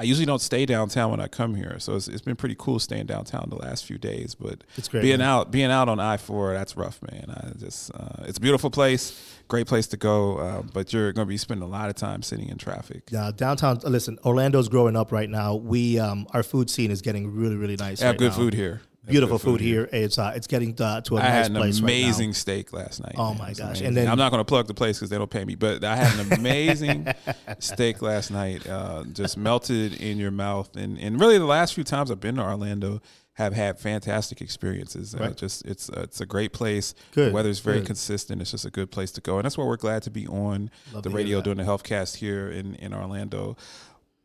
I 0.00 0.04
usually 0.04 0.26
don't 0.26 0.40
stay 0.40 0.64
downtown 0.64 1.10
when 1.10 1.20
I 1.20 1.26
come 1.26 1.56
here, 1.56 1.78
so 1.80 1.96
it's, 1.96 2.06
it's 2.06 2.22
been 2.22 2.36
pretty 2.36 2.54
cool 2.56 2.78
staying 2.78 3.06
downtown 3.06 3.48
the 3.50 3.56
last 3.56 3.84
few 3.84 3.98
days. 3.98 4.36
But 4.36 4.62
It's 4.76 4.86
great, 4.86 5.02
being 5.02 5.18
man. 5.18 5.28
out 5.28 5.50
being 5.50 5.70
out 5.72 5.88
on 5.88 5.98
I 5.98 6.16
four, 6.18 6.52
that's 6.52 6.76
rough, 6.76 7.00
man. 7.10 7.26
I 7.30 7.58
just 7.58 7.90
uh, 7.94 8.22
it's 8.24 8.38
a 8.38 8.40
beautiful 8.40 8.70
place, 8.70 9.20
great 9.48 9.66
place 9.66 9.88
to 9.88 9.96
go, 9.96 10.38
uh, 10.38 10.62
but 10.72 10.92
you're 10.92 11.12
going 11.12 11.26
to 11.26 11.28
be 11.28 11.36
spending 11.36 11.64
a 11.64 11.70
lot 11.70 11.88
of 11.88 11.96
time 11.96 12.22
sitting 12.22 12.48
in 12.48 12.58
traffic. 12.58 13.08
Yeah, 13.10 13.32
downtown. 13.34 13.80
Listen, 13.84 14.18
Orlando's 14.24 14.68
growing 14.68 14.94
up 14.94 15.10
right 15.10 15.28
now. 15.28 15.56
We 15.56 15.98
um, 15.98 16.26
our 16.32 16.44
food 16.44 16.70
scene 16.70 16.90
is 16.92 17.02
getting 17.02 17.34
really, 17.34 17.56
really 17.56 17.76
nice. 17.76 17.98
They 17.98 18.06
have 18.06 18.12
right 18.14 18.18
good 18.20 18.30
now. 18.32 18.36
food 18.36 18.54
here. 18.54 18.82
Beautiful 19.08 19.38
good 19.38 19.44
food 19.44 19.60
here. 19.60 19.88
It's 19.92 20.18
uh, 20.18 20.32
it's 20.34 20.46
getting 20.46 20.74
uh, 20.80 21.00
to 21.02 21.16
a 21.16 21.20
I 21.20 21.22
nice 21.22 21.28
place. 21.28 21.32
I 21.32 21.36
had 21.38 21.46
an 21.50 21.56
place 21.56 21.80
right 21.80 21.84
amazing 21.84 22.32
steak 22.34 22.72
last 22.72 23.00
night. 23.02 23.14
Oh 23.16 23.30
man. 23.30 23.38
my 23.38 23.52
gosh. 23.54 23.80
And 23.80 23.96
then- 23.96 24.08
I'm 24.08 24.18
not 24.18 24.30
going 24.30 24.40
to 24.40 24.44
plug 24.44 24.66
the 24.66 24.74
place 24.74 24.98
because 24.98 25.10
they 25.10 25.18
don't 25.18 25.30
pay 25.30 25.44
me, 25.44 25.54
but 25.54 25.82
I 25.84 25.96
had 25.96 26.26
an 26.26 26.32
amazing 26.32 27.06
steak 27.58 28.02
last 28.02 28.30
night. 28.30 28.66
Uh, 28.66 29.04
just 29.12 29.36
melted 29.36 30.00
in 30.00 30.18
your 30.18 30.30
mouth, 30.30 30.74
and 30.76 30.98
and 30.98 31.20
really 31.20 31.38
the 31.38 31.44
last 31.46 31.74
few 31.74 31.84
times 31.84 32.10
I've 32.10 32.20
been 32.20 32.36
to 32.36 32.42
Orlando 32.42 33.00
have 33.34 33.52
had 33.54 33.78
fantastic 33.78 34.40
experiences. 34.40 35.14
Uh, 35.14 35.30
just 35.30 35.64
it's 35.64 35.88
uh, 35.90 36.00
it's 36.02 36.20
a 36.20 36.26
great 36.26 36.52
place. 36.52 36.92
Good, 37.12 37.30
The 37.30 37.34
weather's 37.34 37.60
very 37.60 37.78
good. 37.78 37.86
consistent. 37.86 38.40
It's 38.42 38.50
just 38.50 38.64
a 38.64 38.70
good 38.70 38.90
place 38.90 39.12
to 39.12 39.20
go, 39.20 39.36
and 39.38 39.44
that's 39.44 39.56
why 39.56 39.64
we're 39.64 39.76
glad 39.76 40.02
to 40.02 40.10
be 40.10 40.26
on 40.26 40.70
Love 40.92 41.04
the 41.04 41.10
radio 41.10 41.40
doing 41.40 41.56
the 41.58 41.62
healthcast 41.62 42.16
here 42.16 42.48
in 42.50 42.74
in 42.76 42.92
Orlando. 42.92 43.56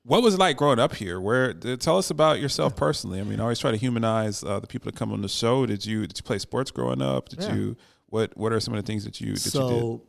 What 0.05 0.21
was 0.21 0.33
it 0.33 0.39
like 0.39 0.57
growing 0.57 0.79
up 0.79 0.95
here? 0.95 1.19
Where 1.21 1.51
uh, 1.65 1.75
tell 1.77 1.97
us 1.97 2.09
about 2.09 2.41
yourself 2.41 2.75
personally. 2.75 3.19
I 3.21 3.23
mean, 3.23 3.39
I 3.39 3.43
always 3.43 3.59
try 3.59 3.71
to 3.71 3.77
humanize 3.77 4.43
uh, 4.43 4.59
the 4.59 4.67
people 4.67 4.91
that 4.91 4.97
come 4.97 5.13
on 5.13 5.21
the 5.21 5.29
show. 5.29 5.65
Did 5.65 5.85
you 5.85 6.01
did 6.07 6.17
you 6.17 6.23
play 6.23 6.39
sports 6.39 6.71
growing 6.71 7.01
up? 7.01 7.29
Did 7.29 7.43
Yeah. 7.43 7.53
you 7.55 7.77
what 8.07 8.35
what 8.35 8.51
are 8.51 8.59
some 8.59 8.73
of 8.73 8.83
the 8.83 8.85
things 8.85 9.05
that 9.05 9.21
you 9.21 9.27
that 9.33 9.45
you 9.45 9.51
did? 9.51 9.51
So 9.51 10.01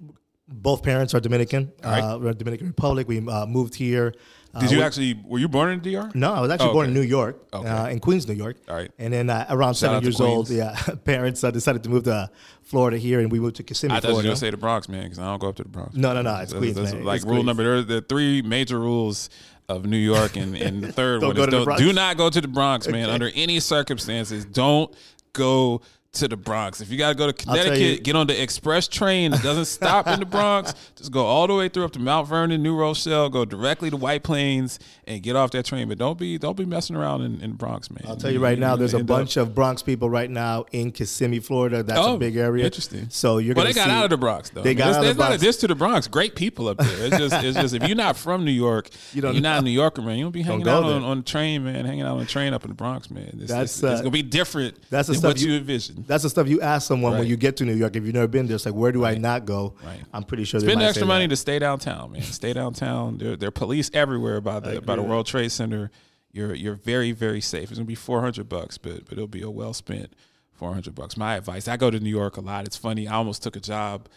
both 0.48 0.82
parents 0.82 1.14
are 1.14 1.20
Dominican. 1.20 1.72
right. 1.82 2.00
Uh, 2.00 2.18
we're 2.18 2.32
Dominican 2.32 2.66
Republic. 2.66 3.06
We 3.08 3.26
uh, 3.26 3.46
moved 3.46 3.74
here. 3.76 4.12
Uh, 4.52 4.60
Did 4.60 4.70
you 4.70 4.78
we- 4.78 4.82
actually 4.84 5.20
were 5.24 5.38
you 5.40 5.48
born 5.48 5.70
in 5.70 5.80
DR? 5.80 6.10
No, 6.14 6.32
I 6.32 6.40
was 6.40 6.50
actually 6.50 6.70
Oh, 6.70 6.74
born 6.74 6.86
in 6.88 6.94
New 6.94 7.00
York, 7.00 7.44
Okay. 7.52 7.68
uh, 7.68 7.88
in 7.88 7.98
Queens, 7.98 8.28
New 8.28 8.34
York. 8.34 8.56
All 8.68 8.76
right. 8.76 8.88
And 9.00 9.12
then 9.12 9.28
uh, 9.28 9.46
around 9.48 9.74
seven 9.74 10.00
years 10.04 10.20
old, 10.20 10.48
yeah, 10.48 10.76
parents 11.04 11.42
uh, 11.42 11.50
decided 11.50 11.82
to 11.84 11.88
move 11.90 12.04
to 12.04 12.30
Florida 12.62 12.96
here, 12.96 13.18
and 13.18 13.32
we 13.32 13.40
moved 13.40 13.56
to 13.56 13.64
Kissimmee, 13.64 13.94
I 13.96 14.00
thought 14.00 14.10
you 14.10 14.16
were 14.16 14.22
gonna 14.22 14.36
say 14.36 14.50
the 14.50 14.56
Bronx, 14.56 14.88
man, 14.88 15.04
because 15.04 15.18
I 15.18 15.24
don't 15.24 15.40
go 15.40 15.48
up 15.48 15.56
to 15.56 15.64
the 15.64 15.68
Bronx. 15.70 15.96
No, 15.96 16.12
no, 16.14 16.22
no, 16.22 16.30
it's 16.36 16.52
That's- 16.52 16.58
Queens, 16.60 16.76
that's 16.76 16.92
man. 16.92 17.04
Like 17.04 17.16
It's 17.16 17.24
rule 17.24 17.34
Queens. 17.36 17.46
number, 17.46 17.62
there 17.64 17.74
are 17.78 17.82
the 17.82 18.00
three 18.02 18.42
major 18.42 18.78
rules 18.78 19.28
of 19.68 19.86
New 19.86 19.96
York, 19.96 20.36
and, 20.36 20.56
and 20.60 20.82
the 20.82 20.92
third 20.92 21.22
one 21.22 21.36
is 21.36 21.46
don't, 21.46 21.78
do 21.78 21.92
not 21.92 22.16
go 22.16 22.30
to 22.30 22.40
the 22.40 22.48
Bronx, 22.48 22.88
man. 22.88 23.10
Under 23.10 23.30
any 23.34 23.60
circumstances, 23.60 24.44
don't 24.44 24.94
go 25.32 25.80
to 26.14 26.28
the 26.28 26.36
Bronx. 26.36 26.80
If 26.80 26.90
you 26.90 26.98
got 26.98 27.10
to 27.10 27.14
go 27.14 27.26
to 27.26 27.32
Connecticut, 27.32 27.78
you- 27.78 27.98
get 28.00 28.16
on 28.16 28.26
the 28.26 28.40
express 28.42 28.88
train 28.88 29.30
that 29.32 29.42
doesn't 29.42 29.66
stop 29.66 30.06
in 30.08 30.20
the 30.20 30.26
Bronx. 30.26 30.74
Just 30.96 31.12
go 31.12 31.24
all 31.26 31.46
the 31.46 31.54
way 31.54 31.68
through 31.68 31.84
up 31.84 31.92
to 31.92 31.98
Mount 31.98 32.28
Vernon, 32.28 32.62
New 32.62 32.76
Rochelle, 32.76 33.28
go 33.28 33.44
directly 33.44 33.90
to 33.90 33.96
White 33.96 34.22
Plains, 34.22 34.78
and 35.06 35.22
get 35.22 35.36
off 35.36 35.50
that 35.52 35.64
train. 35.66 35.88
But 35.88 35.98
don't 35.98 36.18
be 36.18 36.38
don't 36.38 36.56
be 36.56 36.64
messing 36.64 36.96
around 36.96 37.22
in, 37.22 37.40
in 37.40 37.50
the 37.50 37.56
Bronx, 37.56 37.90
man. 37.90 38.04
I'll 38.06 38.16
tell 38.16 38.30
you 38.30 38.40
right 38.40 38.58
now, 38.58 38.76
there's 38.76 38.94
a 38.94 39.04
bunch 39.04 39.36
of 39.36 39.54
Bronx 39.54 39.82
people 39.82 40.08
right 40.10 40.30
now 40.30 40.64
in 40.72 40.92
Kissimmee, 40.92 41.40
Florida. 41.40 41.82
That's 41.82 41.98
Oh, 42.00 42.14
a 42.14 42.18
big 42.18 42.36
area. 42.36 42.64
interesting. 42.64 43.06
So 43.10 43.38
you're 43.38 43.54
Well, 43.54 43.64
gonna 43.64 43.74
they 43.74 43.80
got 43.80 43.90
out 43.90 44.04
of 44.04 44.10
the 44.10 44.16
Bronx 44.16 44.50
though. 44.50 44.62
They 44.62 44.70
I 44.70 44.72
mean, 44.72 44.78
got 44.78 44.88
it's, 44.88 44.96
out 44.98 45.04
of 45.04 45.10
it's 45.10 45.18
the 45.18 45.24
not 45.24 45.34
a 45.34 45.38
diss 45.38 45.56
to 45.58 45.66
the 45.68 45.74
Bronx. 45.74 46.06
Great 46.08 46.34
people 46.36 46.68
up 46.68 46.78
there. 46.78 47.06
It's 47.06 47.18
just, 47.18 47.44
it's 47.44 47.58
just 47.58 47.74
if 47.74 47.86
you're 47.86 47.96
not 47.96 48.16
from 48.16 48.44
New 48.44 48.50
York, 48.52 48.90
You 49.12 49.16
you 49.16 49.22
don't 49.22 49.34
you're 49.34 49.42
not 49.42 49.58
a 49.60 49.62
New 49.62 49.70
Yorker, 49.70 50.02
man. 50.02 50.16
You 50.18 50.24
don't 50.24 50.32
be 50.32 50.42
hanging 50.42 50.64
go 50.64 50.78
out 50.78 50.84
on, 50.84 51.02
on 51.02 51.18
a 51.18 51.22
train, 51.22 51.64
man. 51.64 51.84
Hanging 51.84 52.02
out 52.02 52.16
on 52.16 52.22
a 52.22 52.26
train 52.26 52.52
up 52.54 52.64
in 52.64 52.68
the 52.70 52.74
Bronx, 52.74 53.10
man. 53.10 53.38
It's, 53.40 53.50
That's, 53.50 53.72
it's, 53.74 53.82
it's 53.82 53.84
uh, 53.84 53.96
gonna 53.98 54.10
be 54.10 54.22
different. 54.22 54.76
that's 54.90 55.08
the 55.08 55.12
than 55.14 55.20
stuff 55.20 55.30
what 55.30 55.40
you, 55.40 55.52
you- 55.52 55.58
envision. 55.58 56.03
That's 56.06 56.22
the 56.22 56.30
stuff 56.30 56.48
you 56.48 56.60
ask 56.60 56.86
someone 56.86 57.18
when 57.18 57.26
you 57.26 57.36
get 57.36 57.56
to 57.58 57.64
New 57.64 57.74
York. 57.74 57.96
If 57.96 58.04
you've 58.04 58.14
never 58.14 58.28
been 58.28 58.46
there, 58.46 58.56
it's 58.56 58.66
like, 58.66 58.74
where 58.74 58.92
do 58.92 59.04
I 59.04 59.14
not 59.16 59.44
go? 59.44 59.74
Right. 59.84 60.00
I'm 60.12 60.24
pretty 60.24 60.44
sure 60.44 60.60
Spend 60.60 60.82
extra 60.82 61.02
say 61.02 61.06
money 61.06 61.26
that. 61.26 61.30
to 61.30 61.36
stay 61.36 61.58
downtown, 61.58 62.12
man. 62.12 62.22
Stay 62.22 62.52
downtown. 62.52 63.18
There, 63.18 63.36
there 63.36 63.48
are 63.48 63.52
police 63.52 63.90
everywhere 63.94 64.40
by 64.40 64.60
the 64.60 64.80
by 64.80 64.96
the. 64.96 65.02
World 65.02 65.26
Trade 65.26 65.52
Center. 65.52 65.90
You're 66.32 66.54
you're 66.54 66.74
very 66.74 67.12
very 67.12 67.40
safe. 67.40 67.70
It's 67.70 67.78
gonna 67.78 67.86
be 67.86 67.94
four 67.94 68.20
hundred 68.20 68.48
bucks, 68.48 68.78
but 68.78 69.04
but 69.04 69.12
it'll 69.12 69.26
be 69.26 69.42
a 69.42 69.50
well 69.50 69.72
spent 69.74 70.14
four 70.52 70.72
hundred 70.72 70.94
bucks. 70.94 71.16
My 71.16 71.36
advice. 71.36 71.68
I 71.68 71.76
go 71.76 71.90
to 71.90 72.00
New 72.00 72.10
York 72.10 72.36
a 72.36 72.40
lot. 72.40 72.66
It's 72.66 72.76
funny. 72.76 73.06
I 73.06 73.14
almost 73.14 73.42
took 73.42 73.56
a 73.56 73.60
job 73.60 74.08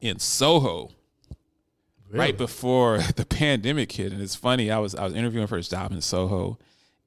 in 0.00 0.18
Soho 0.18 0.90
right 2.10 2.36
before 2.36 2.98
the 3.16 3.24
pandemic 3.24 3.92
hit, 3.92 4.12
and 4.12 4.20
it's 4.20 4.34
funny. 4.34 4.70
I 4.70 4.78
was 4.78 4.94
I 4.94 5.04
was 5.04 5.14
interviewing 5.14 5.46
for 5.46 5.56
a 5.56 5.62
job 5.62 5.92
in 5.92 6.00
Soho 6.00 6.58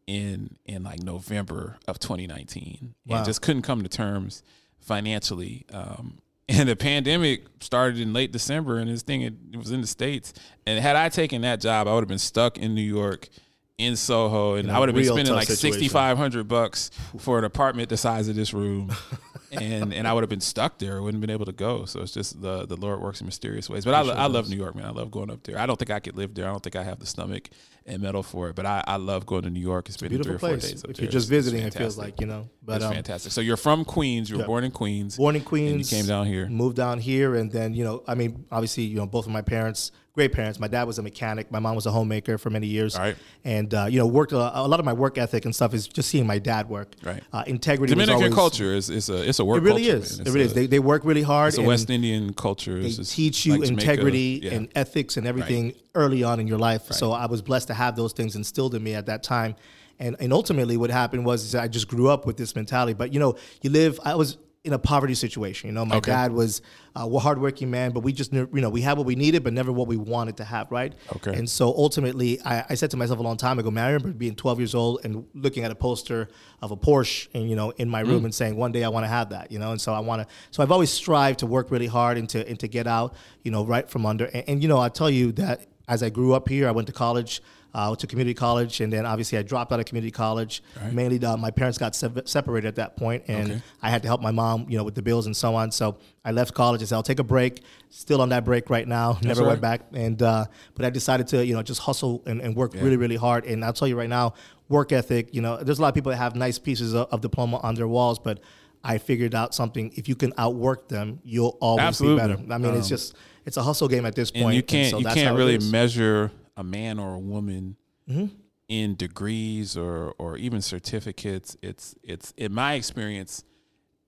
in 0.08 0.58
in 0.66 0.84
like 0.84 1.02
November 1.02 1.78
of 1.88 2.00
2019, 2.00 2.94
Wow. 3.06 3.18
and 3.18 3.26
just 3.26 3.42
couldn't 3.42 3.62
come 3.64 3.84
to 3.84 3.90
terms 3.90 4.44
financially. 4.80 5.66
Um, 5.74 6.20
And 6.50 6.68
the 6.68 6.76
pandemic 6.76 7.46
started 7.62 8.02
in 8.02 8.12
late 8.12 8.34
December, 8.34 8.78
and 8.78 8.90
this 8.90 9.02
thing 9.02 9.22
it, 9.22 9.34
it 9.54 9.58
was 9.58 9.72
in 9.72 9.80
the 9.80 9.88
states. 9.88 10.34
And 10.68 10.78
had 10.78 10.98
I 10.98 11.08
taken 11.08 11.42
that 11.44 11.62
job, 11.62 11.88
I 11.88 11.94
would 11.94 12.02
have 12.02 12.10
been 12.10 12.20
stuck 12.20 12.58
in 12.58 12.76
New 12.76 12.82
York, 12.82 13.30
in 13.78 13.96
Soho, 13.96 14.56
and 14.56 14.68
In 14.68 14.76
I 14.76 14.78
would 14.78 14.90
have 14.90 14.96
been 14.96 15.06
spending 15.06 15.34
like 15.34 15.48
sixty 15.48 15.88
five 15.88 16.18
hundred 16.18 16.50
bucks 16.50 16.92
for 17.18 17.40
an 17.40 17.46
apartment 17.46 17.88
the 17.88 17.96
size 17.96 18.28
of 18.28 18.36
this 18.36 18.54
room. 18.54 18.92
and 19.62 19.94
and 19.94 20.08
I 20.08 20.14
would 20.14 20.24
have 20.24 20.30
been 20.30 20.42
stuck 20.42 20.80
there. 20.80 20.98
I 20.98 21.00
wouldn't 21.00 21.16
have 21.16 21.22
been 21.22 21.30
able 21.34 21.46
to 21.46 21.52
go. 21.52 21.86
So 21.86 22.02
it's 22.02 22.12
just 22.14 22.42
the 22.42 22.66
the 22.66 22.76
Lord 22.76 23.02
works 23.02 23.22
in 23.22 23.26
mysterious 23.26 23.70
ways. 23.70 23.86
But 23.86 23.94
I, 23.94 24.00
I 24.14 24.26
love 24.28 24.50
New 24.50 24.58
York, 24.58 24.76
man. 24.76 24.86
I 24.86 24.92
love 24.92 25.12
going 25.12 25.30
up 25.30 25.44
there. 25.44 25.58
I 25.58 25.66
don't 25.66 25.78
think 25.78 25.92
I 25.92 26.00
could 26.00 26.16
live 26.18 26.34
there. 26.34 26.46
I 26.48 26.52
don't 26.52 26.64
think 26.64 26.76
I 26.76 26.84
have 26.84 27.00
the 27.00 27.06
stomach 27.06 27.50
and 27.86 28.02
metal 28.02 28.24
for 28.24 28.50
it. 28.50 28.56
But 28.56 28.66
I, 28.66 28.84
I 28.88 28.96
love 28.96 29.26
going 29.26 29.44
to 29.44 29.50
New 29.50 29.60
York. 29.60 29.88
It's 29.90 29.98
been 29.98 30.10
three 30.22 30.36
or 30.36 30.40
four 30.40 30.50
days 30.56 30.84
up 30.84 30.92
If 30.92 30.98
there. 30.98 31.04
you're 31.06 31.12
just 31.12 31.30
It's- 31.32 31.46
it's 31.46 31.48
visiting, 31.48 31.62
it 31.68 31.74
feels 31.74 31.98
like, 31.98 32.22
you 32.22 32.28
know. 32.28 32.50
But 32.64 32.78
It's 32.78 32.86
um, 32.86 32.94
fantastic. 32.94 33.32
So 33.34 33.42
you're 33.42 33.58
from 33.58 33.84
Queens. 33.84 34.30
You 34.30 34.38
were 34.38 34.44
Yeah. 34.44 34.48
born 34.48 34.64
in 34.64 34.72
Queens. 34.72 35.18
born 35.18 35.36
in 35.36 35.44
Queens. 35.44 35.72
And 35.72 35.92
you 35.92 35.98
came 35.98 36.08
down 36.08 36.26
here. 36.28 36.48
Moved 36.48 36.78
down 36.78 37.00
here, 37.00 37.36
and 37.36 37.52
then 37.52 37.74
you 37.74 37.84
know, 37.84 38.04
I 38.08 38.16
mean, 38.16 38.46
obviously, 38.52 38.84
you 38.84 38.96
know, 38.98 39.06
both 39.06 39.26
of 39.26 39.32
my 39.34 39.42
parents, 39.42 39.92
great 40.14 40.32
parents. 40.32 40.60
My 40.60 40.68
dad 40.68 40.84
was 40.84 41.00
a 41.00 41.02
mechanic. 41.02 41.52
My 41.52 41.60
mom 41.60 41.76
was 41.76 41.86
a 41.86 41.92
homemaker 41.92 42.38
for 42.38 42.50
many 42.50 42.68
years. 42.68 42.98
Right. 42.98 43.16
And 43.44 43.74
uh, 43.74 43.88
you 43.90 44.00
know, 44.00 44.06
worked 44.08 44.32
a, 44.32 44.60
a 44.60 44.68
lot 44.68 44.80
of 44.80 44.86
my 44.86 44.94
work 44.94 45.18
ethic 45.18 45.46
and 45.46 45.56
stuff 45.56 45.74
is 45.74 45.88
just 45.88 46.10
seeing 46.10 46.28
my 46.28 46.40
dad 46.40 46.70
work. 46.70 46.94
Right. 47.04 47.24
Uh, 47.34 47.44
integrity. 47.48 47.92
Dominican 47.94 48.16
always, 48.16 48.34
culture 48.36 48.74
is 48.74 48.90
it's 48.90 49.10
a 49.10 49.28
it's 49.28 49.40
a 49.40 49.46
work. 49.46 49.58
It 49.58 49.66
really 49.66 49.86
culture, 49.88 49.98
is. 49.98 50.20
It 50.20 50.28
really 50.28 50.42
a- 50.42 50.46
is. 50.46 50.54
They, 50.54 50.68
they 50.68 50.80
work 50.80 51.04
really 51.04 51.24
hard. 51.24 51.50
It's 51.50 51.58
a 51.58 51.64
West 51.64 51.90
Indian 51.90 52.34
culture. 52.34 52.82
They 52.82 52.92
teach 52.92 53.46
you 53.46 53.54
like 53.54 53.64
Jamaica. 53.70 53.92
integrity 53.92 54.40
Yeah. 54.44 54.54
and 54.54 54.70
ethics 54.76 55.18
and 55.18 55.26
everything 55.26 55.74
early 55.96 56.24
on 56.24 56.40
in 56.40 56.48
your 56.48 56.60
life. 56.60 56.92
So 56.92 57.12
I 57.12 57.26
was 57.26 57.42
blessed 57.42 57.68
to 57.70 57.74
have 57.74 57.96
those 57.96 58.14
things 58.14 58.36
instilled 58.36 58.76
in 58.76 58.84
me 58.84 58.94
at 58.94 59.08
that 59.08 59.24
time. 59.24 59.56
And 60.00 60.16
and 60.20 60.32
ultimately, 60.34 60.78
what 60.78 60.90
happened 60.92 61.26
was 61.26 61.44
is 61.44 61.56
I 61.56 61.68
just 61.68 61.88
grew 61.88 62.10
up 62.10 62.26
with 62.26 62.38
this 62.38 62.56
mentality. 62.56 62.94
But 62.94 63.14
you 63.14 63.20
know, 63.20 63.36
you 63.62 63.70
live. 63.70 64.00
I 64.04 64.16
was 64.16 64.38
in 64.64 64.72
a 64.72 64.80
poverty 64.80 65.14
situation. 65.14 65.68
You 65.68 65.74
know, 65.74 65.84
my 65.86 65.98
Okay. 65.98 66.12
dad 66.12 66.32
was 66.32 66.62
uh, 66.96 67.06
a 67.12 67.20
hardworking 67.20 67.70
man, 67.70 67.92
but 67.92 68.00
we 68.00 68.14
just 68.14 68.32
you 68.32 68.48
know 68.54 68.70
we 68.70 68.82
had 68.82 68.98
what 68.98 69.06
we 69.06 69.16
needed, 69.16 69.44
but 69.44 69.52
never 69.52 69.74
what 69.74 69.88
we 69.88 69.98
wanted 69.98 70.38
to 70.38 70.46
have. 70.46 70.72
Right. 70.72 70.94
Okay. 71.18 71.34
And 71.34 71.50
so 71.50 71.68
ultimately, 71.76 72.40
I, 72.46 72.64
I 72.70 72.76
said 72.76 72.90
to 72.92 72.98
myself 72.98 73.20
a 73.20 73.24
long 73.24 73.36
time 73.36 73.60
ago, 73.60 73.70
man, 73.70 73.84
I 73.86 73.88
remember 73.92 74.18
being 74.18 74.36
12 74.36 74.60
years 74.60 74.74
old 74.76 75.02
and 75.04 75.26
looking 75.34 75.66
at 75.66 75.72
a 75.72 75.76
poster 75.76 76.30
of 76.62 76.72
a 76.72 76.78
Porsche, 76.78 77.28
and 77.34 77.50
you 77.50 77.56
know, 77.58 77.72
in 77.72 77.90
my 77.90 78.04
Mm. 78.04 78.08
room, 78.08 78.26
and 78.26 78.34
saying, 78.34 78.56
one 78.56 78.72
day 78.72 78.84
I 78.86 78.90
want 78.90 79.04
to 79.04 79.10
have 79.10 79.30
that. 79.32 79.52
You 79.52 79.60
know, 79.60 79.72
and 79.72 79.82
so 79.82 79.94
I 79.94 80.00
want 80.00 80.22
to. 80.22 80.34
So 80.52 80.64
I've 80.64 80.72
always 80.72 80.92
strived 80.92 81.40
to 81.40 81.46
work 81.48 81.70
really 81.70 81.88
hard 81.88 82.18
and 82.18 82.30
to 82.30 82.48
and 82.48 82.58
to 82.62 82.68
get 82.70 82.88
out, 82.88 83.16
you 83.44 83.52
know, 83.52 83.66
right 83.66 83.90
from 83.90 84.06
under. 84.06 84.26
And, 84.26 84.44
and 84.48 84.62
you 84.64 84.70
know, 84.70 84.80
I 84.80 84.88
tell 84.90 85.10
you 85.10 85.34
that 85.34 85.66
as 85.90 86.02
I 86.02 86.10
grew 86.10 86.34
up 86.34 86.48
here, 86.48 86.70
I 86.70 86.72
went 86.72 86.88
to 86.88 86.94
college. 86.94 87.42
Uh, 87.74 87.88
went 87.90 88.00
to 88.00 88.08
community 88.08 88.36
college, 88.36 88.82
and 88.82 88.94
then 88.94 89.04
obviously 89.06 89.36
I 89.38 89.42
dropped 89.42 89.72
out 89.72 89.80
of 89.80 89.86
community 89.86 90.12
college. 90.12 90.62
Mainly, 90.92 91.24
uh, 91.26 91.38
my 91.38 91.50
parents 91.50 91.80
got 91.80 91.96
se- 91.96 92.12
separated 92.26 92.68
at 92.68 92.76
that 92.76 92.96
point, 92.96 93.24
and 93.28 93.52
Okay. 93.52 93.62
I 93.82 93.90
had 93.90 94.04
to 94.04 94.08
help 94.08 94.22
my 94.22 94.30
mom, 94.30 94.68
you 94.70 94.78
know, 94.78 94.84
with 94.84 94.94
the 94.94 95.02
bills 95.02 95.26
and 95.26 95.36
so 95.36 95.56
on. 95.56 95.72
So 95.72 95.98
I 96.24 96.32
left 96.32 96.54
college. 96.54 96.82
I 96.84 96.86
said 96.86 96.96
I'll 96.96 97.02
take 97.04 97.20
a 97.20 97.24
break. 97.24 97.64
Still 97.90 98.22
on 98.22 98.30
that 98.30 98.46
break 98.46 98.70
right 98.70 98.88
now. 98.88 99.18
Never 99.24 99.42
right. 99.42 99.48
went 99.48 99.62
back. 99.62 99.82
And 99.94 100.22
uh, 100.22 100.46
but 100.76 100.86
I 100.86 100.92
decided 100.92 101.28
to, 101.30 101.44
you 101.44 101.56
know, 101.56 101.64
just 101.64 101.82
hustle 101.82 102.22
and, 102.28 102.42
and 102.42 102.56
work 102.56 102.74
really, 102.76 102.98
really 102.98 103.16
hard. 103.16 103.46
And 103.46 103.66
I'll 103.66 103.74
tell 103.74 103.88
you 103.88 103.98
right 103.98 104.10
now, 104.10 104.36
work 104.70 104.92
ethic. 104.92 105.34
You 105.34 105.42
know, 105.42 105.58
there's 105.58 105.80
a 105.80 105.82
lot 105.82 105.90
of 105.90 105.96
people 105.96 106.12
that 106.12 106.18
have 106.18 106.36
nice 106.36 106.60
pieces 106.60 106.94
of, 106.94 107.08
of 107.12 107.22
diploma 107.22 107.58
on 107.64 107.76
their 107.76 107.88
walls, 107.88 108.20
but 108.20 108.40
I 108.84 108.98
figured 108.98 109.34
out 109.34 109.56
something. 109.56 109.92
If 109.96 110.08
you 110.08 110.16
can 110.16 110.34
outwork 110.38 110.90
them, 110.90 111.22
you'll 111.24 111.58
always 111.60 111.86
Absolutely. 111.86 112.22
be 112.22 112.36
better. 112.36 112.54
I 112.54 112.58
mean, 112.60 112.76
it's 112.76 112.90
just 112.90 113.16
it's 113.46 113.58
a 113.58 113.64
hustle 113.64 113.88
game 113.88 114.06
at 114.06 114.16
this 114.16 114.30
point. 114.32 114.46
and 114.46 114.54
you 114.56 114.64
can't 114.64 114.92
so 114.92 115.00
you 115.00 115.06
can't 115.06 115.38
really 115.38 115.58
measure 115.58 116.32
a 116.58 116.64
man 116.64 117.00
or 117.00 117.14
a 117.16 117.20
woman 117.20 117.78
Mm-hmm. 118.10 118.36
in 118.68 118.96
degrees 118.96 119.78
or 119.78 120.14
or 120.18 120.36
even 120.38 120.62
certificates. 120.62 121.56
It's 121.62 121.96
it's 122.04 122.34
in 122.36 122.54
my 122.54 122.74
experience, 122.74 123.46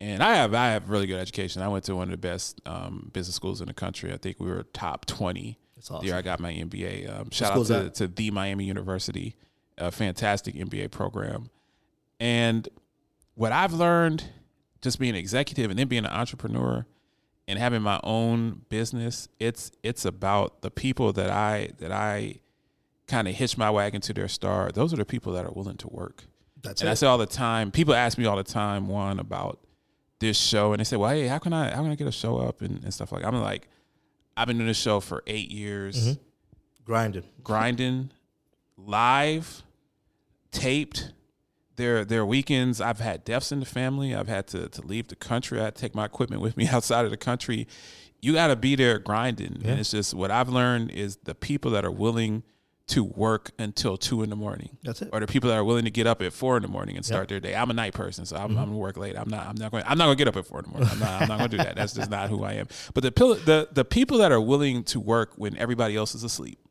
and 0.01 0.21
I 0.21 0.35
have 0.35 0.53
I 0.53 0.71
have 0.71 0.89
really 0.89 1.07
good 1.07 1.19
education. 1.19 1.61
I 1.61 1.69
went 1.69 1.85
to 1.85 1.95
one 1.95 2.03
of 2.07 2.11
the 2.11 2.17
best 2.17 2.59
um, 2.65 3.09
business 3.13 3.35
schools 3.35 3.61
in 3.61 3.67
the 3.67 3.73
country. 3.73 4.11
I 4.11 4.17
think 4.17 4.37
we 4.39 4.47
were 4.47 4.63
top 4.73 5.05
twenty. 5.05 5.57
That's 5.77 5.87
The 5.87 6.01
year 6.07 6.15
I 6.15 6.21
got 6.21 6.41
my 6.41 6.51
MBA. 6.53 7.09
Um, 7.21 7.29
shout 7.31 7.51
out 7.51 7.67
to, 7.67 7.89
to 7.91 8.07
the 8.07 8.31
Miami 8.31 8.65
University, 8.65 9.35
a 9.77 9.91
fantastic 9.91 10.55
MBA 10.55 10.91
program. 10.91 11.49
And 12.19 12.67
what 13.35 13.51
I've 13.53 13.73
learned, 13.73 14.25
just 14.81 14.99
being 14.99 15.11
an 15.11 15.15
executive 15.19 15.69
and 15.69 15.77
then 15.79 15.87
being 15.87 16.05
an 16.05 16.11
entrepreneur, 16.11 16.85
and 17.47 17.59
having 17.59 17.81
my 17.81 17.99
own 18.03 18.61
business, 18.69 19.27
it's 19.39 19.71
it's 19.83 20.05
about 20.05 20.61
the 20.61 20.71
people 20.71 21.13
that 21.13 21.29
I 21.29 21.71
that 21.77 21.91
I 21.91 22.39
kind 23.07 23.27
of 23.27 23.35
hitch 23.35 23.57
my 23.57 23.69
wagon 23.69 24.01
to 24.01 24.13
their 24.13 24.27
star. 24.27 24.71
Those 24.71 24.93
are 24.93 24.97
the 24.97 25.05
people 25.05 25.33
that 25.33 25.45
are 25.45 25.51
willing 25.51 25.77
to 25.77 25.87
work. 25.87 26.25
That's 26.61 26.81
and 26.81 26.89
I 26.89 26.95
say 26.95 27.07
all 27.07 27.17
the 27.17 27.25
time. 27.25 27.71
People 27.71 27.93
ask 27.93 28.17
me 28.17 28.25
all 28.25 28.37
the 28.37 28.43
time, 28.43 28.87
one 28.87 29.19
about 29.19 29.59
this 30.19 30.37
show, 30.37 30.73
and 30.73 30.79
they 30.79 30.83
say, 30.83 30.97
"Well, 30.97 31.11
hey, 31.11 31.27
how 31.27 31.37
can 31.37 31.53
I 31.53 31.69
how 31.69 31.83
can 31.83 31.91
I 31.91 31.95
get 31.95 32.07
a 32.07 32.11
show 32.11 32.37
up 32.37 32.61
and, 32.61 32.83
and 32.83 32.93
stuff 32.93 33.11
like?" 33.11 33.23
I'm 33.23 33.35
like, 33.35 33.67
I've 34.35 34.47
been 34.47 34.57
doing 34.57 34.67
this 34.67 34.77
show 34.77 34.99
for 34.99 35.23
eight 35.27 35.51
years, 35.51 36.07
mm-hmm. 36.07 36.21
grinding. 36.83 37.23
grinding, 37.43 38.11
live, 38.77 39.63
taped. 40.51 41.11
There, 41.77 42.05
there 42.05 42.21
are 42.21 42.25
weekends 42.25 42.79
I've 42.81 42.99
had 42.99 43.23
deaths 43.25 43.51
in 43.51 43.59
the 43.59 43.65
family. 43.65 44.15
I've 44.15 44.27
had 44.27 44.47
to, 44.47 44.69
to 44.69 44.81
leave 44.81 45.07
the 45.09 45.15
country. 45.15 45.63
I 45.63 45.69
take 45.71 45.93
my 45.95 46.05
equipment 46.05 46.41
with 46.41 46.55
me 46.57 46.67
outside 46.71 47.05
of 47.05 47.11
the 47.11 47.17
country. 47.17 47.67
You 48.21 48.33
got 48.33 48.47
to 48.47 48.55
be 48.55 48.75
there 48.75 48.97
grinding. 48.99 49.61
And 49.65 49.79
it's 49.79 49.91
just 49.91 50.13
what 50.13 50.31
I've 50.31 50.49
learned 50.49 50.91
is 50.91 51.17
the 51.23 51.35
people 51.35 51.71
that 51.71 51.83
are 51.85 51.91
willing 51.91 52.43
to 52.87 53.03
work 53.03 53.49
until 53.57 53.97
two 53.97 54.21
in 54.21 54.29
the 54.29 54.35
morning. 54.35 54.77
That's 54.83 55.01
it. 55.01 55.09
Or 55.11 55.19
the 55.19 55.25
people 55.27 55.49
that 55.49 55.55
are 55.57 55.63
willing 55.63 55.85
to 55.85 55.91
get 55.91 56.05
up 56.05 56.21
at 56.21 56.31
four 56.33 56.55
in 56.55 56.61
the 56.61 56.67
morning 56.69 56.95
and 56.95 57.03
start 57.05 57.27
their 57.29 57.39
day. 57.39 57.55
I'm 57.55 57.71
a 57.71 57.73
night 57.73 57.93
person, 57.95 58.25
so 58.27 58.35
I'm, 58.35 58.49
Mm-hmm. 58.51 58.59
I'm 58.59 58.65
gonna 58.67 58.77
work 58.77 58.95
late. 58.97 59.17
I'm 59.17 59.27
not. 59.27 59.47
I'm 59.47 59.55
not 59.55 59.71
going. 59.71 59.83
I'm 59.87 59.97
not 59.97 60.05
gonna 60.05 60.15
get 60.15 60.27
up 60.27 60.37
at 60.37 60.45
four 60.45 60.59
in 60.59 60.65
the 60.65 60.69
morning. 60.71 60.89
I'm 60.91 60.99
not. 60.99 61.21
I'm 61.23 61.27
not 61.27 61.37
gonna 61.39 61.49
do 61.49 61.57
that. 61.57 61.75
That's 61.75 61.93
just 61.95 62.11
not 62.11 62.29
who 62.29 62.43
I 62.43 62.53
am. 62.53 62.67
But 62.93 63.01
the 63.03 63.09
the 63.11 63.69
the 63.71 63.85
people 63.85 64.19
that 64.19 64.31
are 64.31 64.39
willing 64.39 64.83
to 64.85 64.99
work 64.99 65.31
when 65.35 65.57
everybody 65.57 65.95
else 65.95 66.13
is 66.13 66.23
asleep 66.23 66.59
Yeah. 66.63 66.64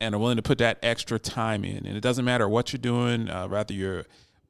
And 0.00 0.14
are 0.14 0.18
willing 0.18 0.36
to 0.36 0.42
put 0.42 0.58
that 0.58 0.78
extra 0.82 1.18
time 1.18 1.64
in. 1.64 1.86
And 1.86 1.96
it 1.96 2.00
doesn't 2.00 2.24
matter 2.24 2.48
what 2.48 2.72
you're 2.72 2.78
doing, 2.78 3.28
uh, 3.28 3.48
whether 3.48 3.74
you're 3.74 4.04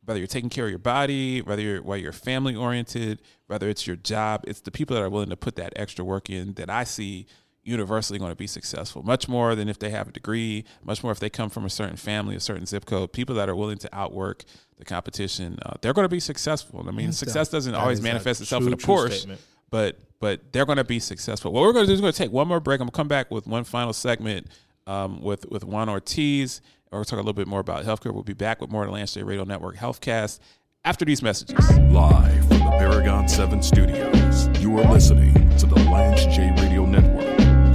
whether 0.05 0.19
you're 0.19 0.27
taking 0.27 0.51
care 0.51 0.65
of 0.65 0.71
your 0.71 0.79
body, 0.79 1.41
whether 1.43 1.63
you're 1.63 1.83
whether 1.83 2.03
you're 2.03 2.13
family 2.13 2.55
oriented, 2.55 3.21
whether 3.47 3.69
it's 3.69 3.87
your 3.87 3.97
job. 3.97 4.45
It's 4.47 4.61
the 4.61 4.71
people 4.71 4.95
that 4.97 5.03
are 5.03 5.11
willing 5.11 5.31
to 5.31 5.37
put 5.37 5.57
that 5.57 5.73
extra 5.77 6.05
work 6.05 6.31
in 6.31 6.55
that 6.55 6.71
I 6.71 6.85
see 6.85 7.27
universally 7.63 8.19
going 8.19 8.31
to 8.31 8.37
be 8.37 8.47
successful. 8.47 9.03
Much 9.03 9.27
more 9.27 9.55
than 9.55 9.69
if 9.69 9.79
they 9.79 9.91
have 9.91 10.09
a 10.09 10.13
degree. 10.13 10.65
Much 10.85 11.03
more 11.03 11.13
if 11.13 11.21
they 11.21 11.31
come 11.31 11.49
from 11.49 11.65
a 11.65 11.71
certain 11.71 11.97
family, 11.97 12.37
a 12.37 12.41
certain 12.41 12.67
zip 12.67 12.85
code. 12.85 13.13
People 13.13 13.35
that 13.37 13.49
are 13.49 13.57
willing 13.57 13.79
to 13.79 13.89
outwork 13.93 14.45
the 14.77 14.85
competition, 14.85 15.59
uh, 15.65 15.75
they're 15.81 15.95
going 15.95 16.05
to 16.05 16.11
be 16.11 16.21
successful. 16.21 16.85
I 16.87 16.91
mean, 16.91 17.13
success 17.13 17.49
doesn't 17.49 17.73
that 17.73 17.81
always 17.81 18.03
manifest 18.03 18.41
itself 18.43 18.63
true, 18.63 18.69
in 18.69 18.75
a 18.75 18.77
Porsche 18.77 19.13
statement. 19.13 19.41
but 19.71 19.99
but 20.21 20.53
they're 20.53 20.67
going 20.67 20.79
to 20.79 20.85
be 20.85 20.99
successful. 20.99 21.53
What 21.53 21.63
we're 21.63 21.73
going 21.73 21.85
to 21.85 21.89
do 21.89 21.95
is 21.95 22.01
going 22.01 22.13
to 22.13 22.19
take 22.19 22.33
one 22.33 22.49
more 22.49 22.61
break. 22.61 22.81
I'm 22.81 22.87
going 22.87 22.93
to 22.93 22.97
come 22.97 23.09
back 23.09 23.31
with 23.31 23.47
one 23.47 23.65
final 23.65 23.93
segment 23.93 24.49
um, 24.87 25.21
with 25.21 25.49
with 25.51 25.65
Juan 25.65 25.89
Ortiz. 25.89 26.61
We're 26.91 26.99
going 26.99 27.05
to 27.05 27.11
talk 27.11 27.19
a 27.19 27.23
little 27.23 27.33
bit 27.33 27.49
more 27.49 27.61
about 27.61 27.85
healthcare. 27.85 28.15
We'll 28.15 28.23
be 28.23 28.35
back 28.35 28.61
with 28.61 28.71
more 28.71 28.83
of 28.83 28.89
the 28.89 28.95
Lance 28.95 29.15
J 29.15 29.25
Radio 29.25 29.43
Network 29.45 29.77
Healthcast 29.77 30.39
after 30.85 31.05
these 31.05 31.23
messages. 31.23 31.59
Live 31.91 32.47
from 32.47 32.59
the 32.59 32.77
Paragon 32.79 33.29
7 33.29 33.63
studios, 33.63 34.49
you 34.61 34.79
are 34.79 34.93
listening 34.93 35.35
to 35.59 35.67
the 35.67 35.77
Lance 35.91 36.25
J 36.27 36.53
Radio 36.59 36.87
Network. 36.87 37.25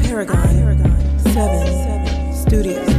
Paragon, 0.03 1.19
7 1.19 2.33
Studios. 2.33 2.98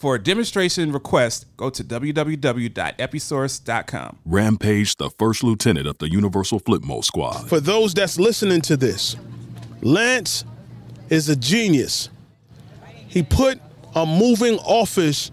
For 0.00 0.14
a 0.14 0.18
demonstration 0.18 0.92
request, 0.92 1.44
go 1.58 1.68
to 1.68 1.84
www.episource.com. 1.84 4.18
Rampage, 4.24 4.96
the 4.96 5.10
first 5.10 5.44
lieutenant 5.44 5.86
of 5.86 5.98
the 5.98 6.10
Universal 6.10 6.60
Flipmo 6.60 7.04
Squad. 7.04 7.50
for 7.50 7.60
those 7.60 7.92
that's 7.92 8.18
listening 8.18 8.62
to 8.62 8.78
this, 8.78 9.16
Lance 9.82 10.46
is 11.10 11.28
a 11.28 11.36
genius. 11.36 12.08
He 13.08 13.22
put 13.22 13.60
a 13.94 14.06
moving 14.06 14.56
office 14.60 15.30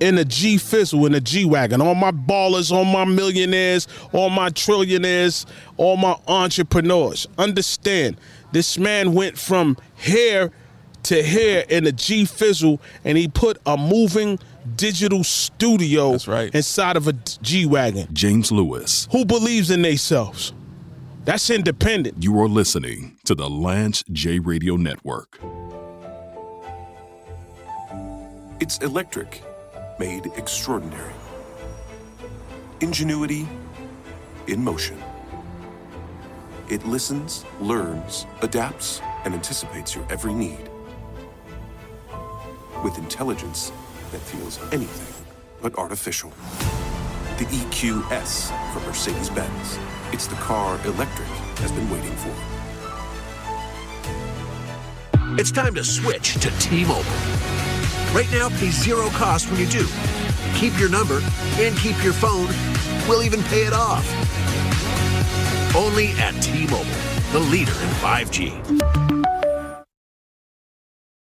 in 0.00 0.16
a 0.16 0.24
G 0.24 0.56
Fizzle, 0.56 1.04
in 1.04 1.14
a 1.14 1.20
G 1.20 1.44
Wagon. 1.44 1.82
All 1.82 1.94
my 1.94 2.10
ballers, 2.10 2.72
all 2.72 2.86
my 2.86 3.04
millionaires, 3.04 3.86
all 4.12 4.30
my 4.30 4.48
trillionaires, 4.48 5.44
all 5.76 5.98
my 5.98 6.16
entrepreneurs. 6.26 7.26
Understand, 7.36 8.16
this 8.52 8.78
man 8.78 9.12
went 9.12 9.36
from 9.36 9.76
here 9.94 10.52
to 11.06 11.22
here 11.22 11.64
in 11.68 11.86
a 11.86 11.92
G 11.92 12.24
Fizzle 12.24 12.80
and 13.04 13.16
he 13.16 13.28
put 13.28 13.58
a 13.64 13.76
moving 13.76 14.38
digital 14.74 15.22
studio 15.22 16.12
That's 16.12 16.26
right. 16.26 16.52
inside 16.54 16.96
of 16.96 17.06
a 17.06 17.12
G 17.42 17.64
Wagon. 17.64 18.08
James 18.12 18.50
Lewis. 18.50 19.06
Who 19.12 19.24
believes 19.24 19.70
in 19.70 19.82
themselves? 19.82 20.52
That's 21.24 21.48
independent. 21.50 22.22
You 22.22 22.40
are 22.40 22.48
listening 22.48 23.18
to 23.24 23.34
the 23.34 23.48
Lance 23.48 24.02
J 24.10 24.40
Radio 24.40 24.76
Network. 24.76 25.38
It's 28.58 28.78
electric, 28.78 29.42
made 29.98 30.26
extraordinary. 30.36 31.14
Ingenuity 32.80 33.46
in 34.48 34.62
motion. 34.62 35.00
It 36.68 36.84
listens, 36.84 37.44
learns, 37.60 38.26
adapts, 38.42 39.00
and 39.24 39.34
anticipates 39.34 39.94
your 39.94 40.04
every 40.10 40.34
need. 40.34 40.68
With 42.86 42.98
intelligence 42.98 43.72
that 44.12 44.20
feels 44.20 44.60
anything 44.72 45.12
but 45.60 45.74
artificial. 45.76 46.30
The 47.36 47.46
EQS 47.46 48.52
from 48.72 48.84
Mercedes 48.84 49.28
Benz. 49.28 49.76
It's 50.12 50.28
the 50.28 50.36
car 50.36 50.78
electric 50.86 51.26
has 51.58 51.72
been 51.72 51.90
waiting 51.90 52.14
for. 52.14 52.32
It's 55.36 55.50
time 55.50 55.74
to 55.74 55.82
switch 55.82 56.34
to 56.34 56.48
T-Mobile. 56.60 57.02
Right 58.14 58.28
now, 58.30 58.50
pay 58.50 58.70
zero 58.70 59.08
cost 59.08 59.50
when 59.50 59.58
you 59.58 59.66
do. 59.66 59.88
Keep 60.54 60.78
your 60.78 60.88
number 60.88 61.20
and 61.58 61.76
keep 61.78 62.00
your 62.04 62.12
phone. 62.12 62.46
We'll 63.08 63.24
even 63.24 63.42
pay 63.42 63.66
it 63.66 63.72
off. 63.72 64.06
Only 65.74 66.12
at 66.20 66.40
T-Mobile, 66.40 66.84
the 67.32 67.40
leader 67.40 67.72
in 67.72 67.88
5G. 67.98 69.05